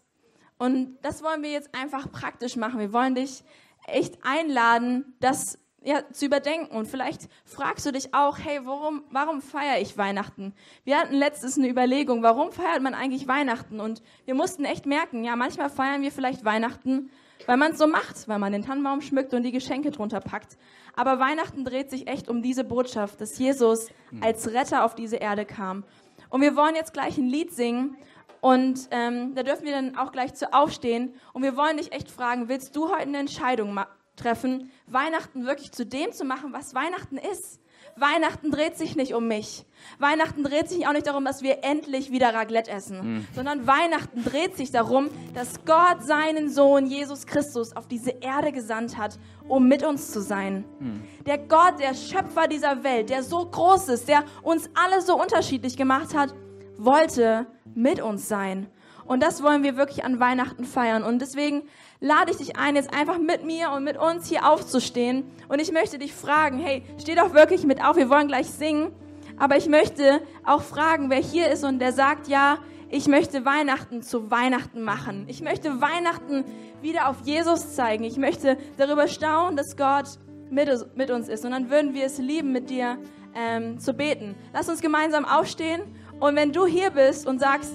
Und 0.59 0.97
das 1.03 1.25
wollen 1.25 1.43
wir 1.43 1.51
jetzt 1.51 1.75
einfach 1.75 2.11
praktisch 2.13 2.57
machen. 2.57 2.79
Wir 2.79 2.93
wollen 2.93 3.17
dich 3.17 3.43
echt 3.87 4.19
einladen, 4.23 5.17
das 5.19 5.59
ja, 5.85 6.03
zu 6.13 6.27
überdenken. 6.27 6.77
Und 6.77 6.87
vielleicht 6.87 7.29
fragst 7.45 7.85
du 7.87 7.93
dich 7.93 8.15
auch, 8.15 8.39
hey, 8.39 8.61
warum, 8.65 9.05
warum 9.11 9.41
feiere 9.41 9.81
ich 9.81 9.99
Weihnachten? 9.99 10.55
Wir 10.85 10.99
hatten 10.99 11.15
letztens 11.15 11.59
eine 11.59 11.69
Überlegung, 11.69 12.23
warum 12.23 12.53
feiert 12.53 12.83
man 12.83 12.95
eigentlich 12.95 13.29
Weihnachten? 13.29 13.81
Und 13.81 14.03
wir 14.25 14.35
mussten 14.35 14.65
echt 14.65 14.87
merken, 14.87 15.25
ja, 15.25 15.37
manchmal 15.37 15.71
feiern 15.71 16.03
wir 16.03 16.13
vielleicht 16.13 16.45
Weihnachten, 16.45 17.11
weil 17.47 17.57
man 17.57 17.73
es 17.73 17.79
so 17.79 17.87
macht, 17.87 18.29
weil 18.29 18.39
man 18.39 18.53
den 18.53 18.63
Tannenbaum 18.63 19.01
schmückt 19.01 19.35
und 19.35 19.43
die 19.43 19.53
Geschenke 19.53 19.91
drunter 19.91 20.21
packt. 20.21 20.57
Aber 20.95 21.19
Weihnachten 21.19 21.65
dreht 21.65 21.91
sich 21.91 22.07
echt 22.07 22.29
um 22.29 22.43
diese 22.43 22.65
Botschaft, 22.65 23.21
dass 23.21 23.39
Jesus 23.39 23.89
als 24.21 24.53
Retter 24.53 24.85
auf 24.85 24.95
diese 24.95 25.17
Erde 25.17 25.45
kam. 25.45 25.85
Und 26.29 26.41
wir 26.41 26.57
wollen 26.57 26.75
jetzt 26.75 26.93
gleich 26.93 27.19
ein 27.19 27.29
Lied 27.29 27.53
singen. 27.53 27.97
Und 28.41 28.89
ähm, 28.91 29.35
da 29.35 29.43
dürfen 29.43 29.65
wir 29.65 29.73
dann 29.73 29.97
auch 29.97 30.13
gleich 30.13 30.35
zu 30.35 30.53
aufstehen. 30.53 31.15
Und 31.33 31.43
wir 31.43 31.57
wollen 31.57 31.77
dich 31.77 31.93
echt 31.93 32.11
fragen, 32.11 32.49
willst 32.49 32.75
du 32.75 32.89
heute 32.89 33.03
eine 33.03 33.19
Entscheidung 33.19 33.73
machen? 33.73 33.91
Treffen, 34.23 34.71
Weihnachten 34.87 35.47
wirklich 35.47 35.73
zu 35.73 35.85
dem 35.85 36.13
zu 36.13 36.25
machen, 36.25 36.53
was 36.53 36.75
Weihnachten 36.75 37.17
ist. 37.17 37.61
Weihnachten 37.97 38.51
dreht 38.51 38.79
sich 38.79 38.97
nicht 38.97 39.13
um 39.13 39.29
mich. 39.29 39.67
Weihnachten 39.99 40.45
dreht 40.45 40.69
sich 40.69 40.87
auch 40.87 40.93
nicht 40.93 41.07
darum, 41.07 41.25
dass 41.25 41.43
wir 41.43 41.63
endlich 41.63 42.11
wieder 42.11 42.33
Raclette 42.33 42.71
essen, 42.71 43.17
mhm. 43.17 43.27
sondern 43.35 43.67
Weihnachten 43.67 44.25
dreht 44.25 44.57
sich 44.57 44.71
darum, 44.71 45.11
dass 45.35 45.65
Gott 45.67 46.03
seinen 46.03 46.49
Sohn 46.49 46.87
Jesus 46.87 47.27
Christus 47.27 47.77
auf 47.77 47.89
diese 47.89 48.11
Erde 48.11 48.53
gesandt 48.53 48.97
hat, 48.97 49.19
um 49.47 49.69
mit 49.69 49.83
uns 49.83 50.11
zu 50.11 50.23
sein. 50.23 50.65
Mhm. 50.79 51.03
Der 51.27 51.39
Gott, 51.39 51.81
der 51.81 51.95
Schöpfer 51.95 52.49
dieser 52.49 52.83
Welt, 52.83 53.11
der 53.11 53.23
so 53.23 53.45
groß 53.45 53.89
ist, 53.89 54.09
der 54.09 54.25
uns 54.43 54.71
alle 54.75 55.03
so 55.03 55.21
unterschiedlich 55.21 55.77
gemacht 55.77 56.15
hat, 56.15 56.35
wollte 56.79 57.47
mit 57.75 58.01
uns 58.01 58.29
sein. 58.29 58.69
Und 59.05 59.23
das 59.23 59.43
wollen 59.43 59.63
wir 59.63 59.77
wirklich 59.77 60.05
an 60.05 60.21
Weihnachten 60.21 60.65
feiern. 60.65 61.03
Und 61.03 61.21
deswegen 61.21 61.63
lade 62.01 62.31
ich 62.31 62.37
dich 62.39 62.57
ein, 62.57 62.77
jetzt 62.77 62.93
einfach 62.93 63.19
mit 63.19 63.45
mir 63.45 63.71
und 63.71 63.85
mit 63.85 63.97
uns 63.97 64.29
hier 64.29 64.49
aufzustehen. 64.49 65.25
Und 65.49 65.61
ich 65.61 65.73
möchte 65.73 65.99
dich 65.99 66.13
fragen, 66.13 66.59
hey, 66.59 66.83
steh 66.99 67.15
doch 67.15 67.35
wirklich 67.35 67.65
mit 67.65 67.85
auf, 67.85 67.97
wir 67.97 68.11
wollen 68.11 68.29
gleich 68.29 68.49
singen. 68.49 68.93
Aber 69.39 69.57
ich 69.57 69.69
möchte 69.69 70.21
auch 70.45 70.63
fragen, 70.63 71.11
wer 71.11 71.19
hier 71.19 71.51
ist 71.51 71.65
und 71.65 71.79
der 71.79 71.93
sagt, 71.93 72.29
ja, 72.29 72.59
ich 72.91 73.09
möchte 73.09 73.47
Weihnachten 73.47 74.03
zu 74.03 74.31
Weihnachten 74.31 74.83
machen. 74.83 75.25
Ich 75.27 75.41
möchte 75.41 75.81
Weihnachten 75.81 76.45
wieder 76.83 77.09
auf 77.09 77.23
Jesus 77.25 77.75
zeigen. 77.75 78.05
Ich 78.05 78.19
möchte 78.19 78.59
darüber 78.77 79.09
staunen, 79.09 79.57
dass 79.57 79.79
Gott 79.79 80.19
mit, 80.51 80.69
uns 81.11 81.29
ist. 81.29 81.45
Und 81.45 81.53
dann 81.53 81.71
würden 81.71 81.95
wir 81.95 82.05
es 82.05 82.19
lieben, 82.19 82.53
mit 82.53 82.69
dir 82.69 82.99
ähm, 83.35 83.79
zu 83.79 83.95
beten. 83.95 84.35
Lass 84.53 84.69
uns 84.69 84.83
gemeinsam 84.83 85.25
aufstehen. 85.25 85.83
Und 86.21 86.37
wenn 86.37 86.53
du 86.53 86.67
hier 86.67 86.91
bist 86.91 87.27
und 87.27 87.39
sagst, 87.39 87.73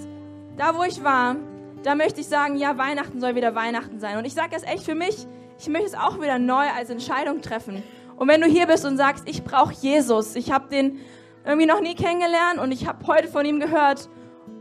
da 0.58 0.76
wo 0.76 0.84
ich 0.84 1.04
war, 1.04 1.36
da 1.84 1.96
möchte 1.96 2.20
ich 2.20 2.28
sagen, 2.28 2.58
ja, 2.58 2.78
Weihnachten 2.78 3.22
soll 3.22 3.36
wieder 3.36 3.56
Weihnachten 3.56 4.00
sein. 4.00 4.17
Und 4.17 4.26
ich 4.26 4.34
sage 4.34 4.50
das 4.52 4.63
echt 4.63 4.84
für 4.84 4.96
mich, 4.96 5.28
ich 5.60 5.70
möchte 5.70 5.88
es 5.88 5.96
auch 5.96 6.20
wieder 6.20 6.39
neu 6.39 6.65
als 6.76 6.89
Entscheidung 6.89 7.41
treffen. 7.41 7.84
Und 8.17 8.28
wenn 8.28 8.41
du 8.41 8.48
hier 8.48 8.67
bist 8.67 8.86
und 8.86 8.98
sagst, 8.98 9.30
ich 9.30 9.43
brauche 9.43 9.74
Jesus, 9.74 10.36
ich 10.36 10.52
habe 10.52 10.67
den 10.70 11.00
irgendwie 11.46 11.67
noch 11.67 11.80
nie 11.80 11.96
kennengelernt 11.96 12.60
und 12.60 12.72
ich 12.72 12.88
habe 12.88 13.06
heute 13.08 13.28
von 13.28 13.46
ihm 13.46 13.60
gehört 13.60 14.10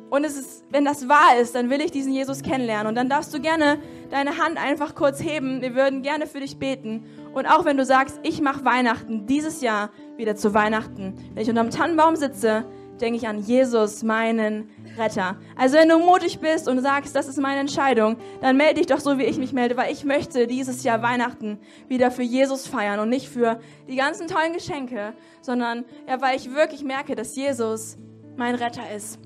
und 0.08 0.24
es 0.24 0.36
ist, 0.36 0.64
wenn 0.70 0.84
das 0.84 1.08
wahr 1.08 1.36
ist, 1.40 1.54
dann 1.54 1.68
will 1.68 1.80
ich 1.80 1.90
diesen 1.90 2.12
Jesus 2.12 2.42
kennenlernen. 2.42 2.86
Und 2.86 2.94
dann 2.94 3.08
darfst 3.08 3.34
du 3.34 3.40
gerne 3.40 3.78
deine 4.10 4.38
Hand 4.38 4.62
einfach 4.62 4.94
kurz 4.94 5.20
heben. 5.20 5.62
Wir 5.62 5.74
würden 5.74 6.02
gerne 6.02 6.26
für 6.26 6.40
dich 6.40 6.58
beten. 6.58 7.06
Und 7.34 7.46
auch 7.46 7.64
wenn 7.64 7.76
du 7.76 7.84
sagst, 7.84 8.20
ich 8.22 8.40
mache 8.40 8.64
Weihnachten 8.64 9.26
dieses 9.26 9.62
Jahr 9.62 9.90
wieder 10.16 10.36
zu 10.36 10.54
Weihnachten. 10.54 11.14
Wenn 11.34 11.42
ich 11.42 11.48
unterm 11.48 11.70
Tannenbaum 11.70 12.14
sitze, 12.14 12.64
denke 13.00 13.16
ich 13.16 13.26
an 13.26 13.38
Jesus, 13.40 14.04
meinen 14.04 14.70
Retter. 14.98 15.36
Also 15.56 15.76
wenn 15.76 15.88
du 15.88 15.98
mutig 15.98 16.40
bist 16.40 16.68
und 16.68 16.80
sagst, 16.80 17.14
das 17.14 17.28
ist 17.28 17.38
meine 17.38 17.60
Entscheidung, 17.60 18.16
dann 18.40 18.56
melde 18.56 18.80
dich 18.80 18.86
doch 18.86 19.00
so, 19.00 19.18
wie 19.18 19.24
ich 19.24 19.38
mich 19.38 19.52
melde, 19.52 19.76
weil 19.76 19.92
ich 19.92 20.04
möchte 20.04 20.46
dieses 20.46 20.82
Jahr 20.82 21.02
Weihnachten 21.02 21.58
wieder 21.88 22.10
für 22.10 22.22
Jesus 22.22 22.66
feiern 22.66 23.00
und 23.00 23.08
nicht 23.08 23.28
für 23.28 23.60
die 23.88 23.96
ganzen 23.96 24.28
tollen 24.28 24.52
Geschenke, 24.52 25.14
sondern 25.40 25.84
ja, 26.08 26.20
weil 26.20 26.36
ich 26.36 26.52
wirklich 26.54 26.84
merke, 26.84 27.14
dass 27.14 27.36
Jesus 27.36 27.98
mein 28.36 28.54
Retter 28.54 28.90
ist. 28.94 29.18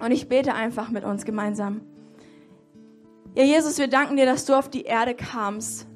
Und 0.00 0.10
ich 0.10 0.28
bete 0.28 0.54
einfach 0.54 0.90
mit 0.90 1.04
uns 1.04 1.24
gemeinsam. 1.24 1.80
Ja, 3.34 3.44
Jesus, 3.44 3.78
wir 3.78 3.88
danken 3.88 4.16
dir, 4.16 4.26
dass 4.26 4.44
du 4.46 4.54
auf 4.54 4.70
die 4.70 4.84
Erde 4.84 5.14
kamst. 5.14 5.86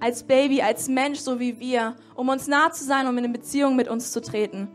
Als 0.00 0.22
Baby, 0.22 0.62
als 0.62 0.88
Mensch, 0.88 1.18
so 1.18 1.40
wie 1.40 1.58
wir, 1.58 1.96
um 2.14 2.28
uns 2.28 2.46
nah 2.46 2.70
zu 2.70 2.84
sein, 2.84 3.06
um 3.06 3.18
in 3.18 3.24
eine 3.24 3.32
Beziehung 3.32 3.74
mit 3.74 3.88
uns 3.88 4.12
zu 4.12 4.22
treten. 4.22 4.68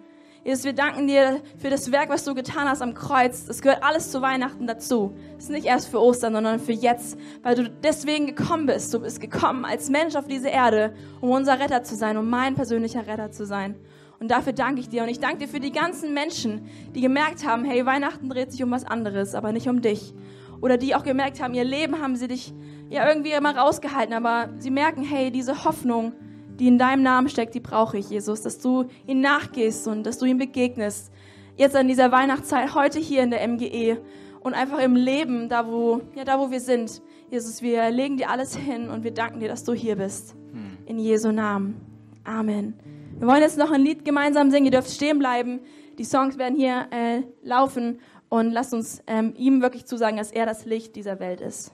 Jesus, 0.46 0.66
wir 0.66 0.74
danken 0.74 1.08
dir 1.08 1.42
für 1.58 1.70
das 1.70 1.90
Werk, 1.94 2.10
was 2.10 2.26
du 2.26 2.36
getan 2.36 2.68
hast 2.68 2.82
am 2.82 2.94
Kreuz. 2.94 3.46
Das 3.46 3.62
gehört 3.62 3.82
alles 3.82 4.12
zu 4.12 4.22
Weihnachten 4.22 4.68
dazu. 4.68 5.16
Das 5.36 5.46
ist 5.46 5.52
nicht 5.52 5.66
erst 5.66 5.88
für 5.88 6.02
Ostern, 6.02 6.34
sondern 6.34 6.60
für 6.60 6.74
jetzt, 6.74 7.18
weil 7.44 7.56
du 7.56 7.70
deswegen 7.70 8.26
gekommen 8.26 8.66
bist. 8.66 8.94
Du 8.94 9.00
bist 9.00 9.22
gekommen 9.22 9.64
als 9.64 9.90
Mensch 9.90 10.18
auf 10.18 10.28
diese 10.28 10.50
Erde, 10.50 10.94
um 11.22 11.30
unser 11.30 11.62
Retter 11.62 11.84
zu 11.84 11.96
sein, 11.96 12.18
um 12.18 12.30
mein 12.30 12.56
persönlicher 12.56 13.08
Retter 13.08 13.32
zu 13.32 13.46
sein. 13.46 13.76
Und 14.20 14.32
dafür 14.32 14.52
danke 14.52 14.82
ich 14.82 14.90
dir. 14.90 15.04
Und 15.04 15.10
ich 15.10 15.22
danke 15.22 15.38
dir 15.38 15.48
für 15.48 15.62
die 15.62 15.72
ganzen 15.72 16.14
Menschen, 16.14 16.68
die 16.94 17.00
gemerkt 17.00 17.48
haben, 17.48 17.64
hey, 17.64 17.86
Weihnachten 17.86 18.28
dreht 18.28 18.52
sich 18.52 18.62
um 18.64 18.72
was 18.72 18.84
anderes, 18.84 19.36
aber 19.36 19.54
nicht 19.54 19.70
um 19.70 19.82
dich. 19.82 20.14
Oder 20.60 20.76
die 20.76 20.94
auch 20.94 21.04
gemerkt 21.04 21.42
haben, 21.42 21.54
ihr 21.54 21.64
Leben 21.64 22.02
haben 22.02 22.18
sie 22.18 22.28
dich 22.28 22.54
ja 22.90 23.08
irgendwie 23.08 23.32
immer 23.32 23.56
rausgehalten, 23.56 24.14
aber 24.14 24.50
sie 24.58 24.72
merken, 24.72 25.04
hey, 25.04 25.32
diese 25.32 25.64
Hoffnung, 25.64 26.12
die 26.60 26.68
in 26.68 26.78
deinem 26.78 27.04
Namen 27.04 27.30
steckt, 27.30 27.56
die 27.56 27.60
brauche 27.60 27.98
ich, 27.98 28.10
Jesus, 28.10 28.42
dass 28.42 28.60
du 28.60 28.86
ihm 29.08 29.22
nachgehst 29.22 29.88
und 29.88 30.04
dass 30.04 30.20
du 30.20 30.26
ihm 30.26 30.38
begegnest. 30.38 31.12
Jetzt 31.56 31.76
an 31.76 31.88
dieser 31.88 32.12
Weihnachtszeit, 32.12 32.74
heute 32.74 33.00
hier 33.00 33.24
in 33.24 33.32
der 33.32 33.48
MGE 33.48 33.98
und 34.42 34.54
einfach 34.54 34.80
im 34.80 34.96
Leben, 34.96 35.50
da 35.50 35.68
wo, 35.68 36.02
ja, 36.16 36.24
da 36.24 36.39
wo 36.39 36.52
wir 36.52 36.60
sind. 36.60 37.02
Jesus, 37.30 37.62
wir 37.62 37.89
legen 37.89 38.18
dir 38.18 38.30
alles 38.30 38.56
hin 38.56 38.89
und 38.89 39.04
wir 39.04 39.12
danken 39.12 39.39
dir, 39.39 39.50
dass 39.50 39.63
du 39.63 39.74
hier 39.74 39.96
bist. 39.96 40.36
Hm. 40.52 40.78
In 40.86 41.00
Jesu 41.00 41.32
Namen. 41.32 41.82
Amen. 42.24 42.76
Wir 43.18 43.28
wollen 43.28 43.42
jetzt 43.42 43.58
noch 43.58 43.72
ein 43.72 43.82
Lied 43.82 44.06
gemeinsam 44.06 44.52
singen. 44.52 44.66
Ihr 44.66 44.72
dürft 44.72 44.92
stehen 44.92 45.20
bleiben. 45.20 45.60
Die 45.98 46.04
Songs 46.04 46.38
werden 46.38 46.58
hier 46.58 46.88
äh, 46.92 47.22
laufen 47.44 48.00
und 48.30 48.52
lasst 48.52 48.74
uns 48.74 49.02
ähm, 49.08 49.34
ihm 49.38 49.62
wirklich 49.62 49.86
zusagen, 49.86 50.18
dass 50.18 50.32
er 50.32 50.46
das 50.46 50.66
Licht 50.66 50.96
dieser 50.96 51.20
Welt 51.20 51.39
ist. 51.39 51.72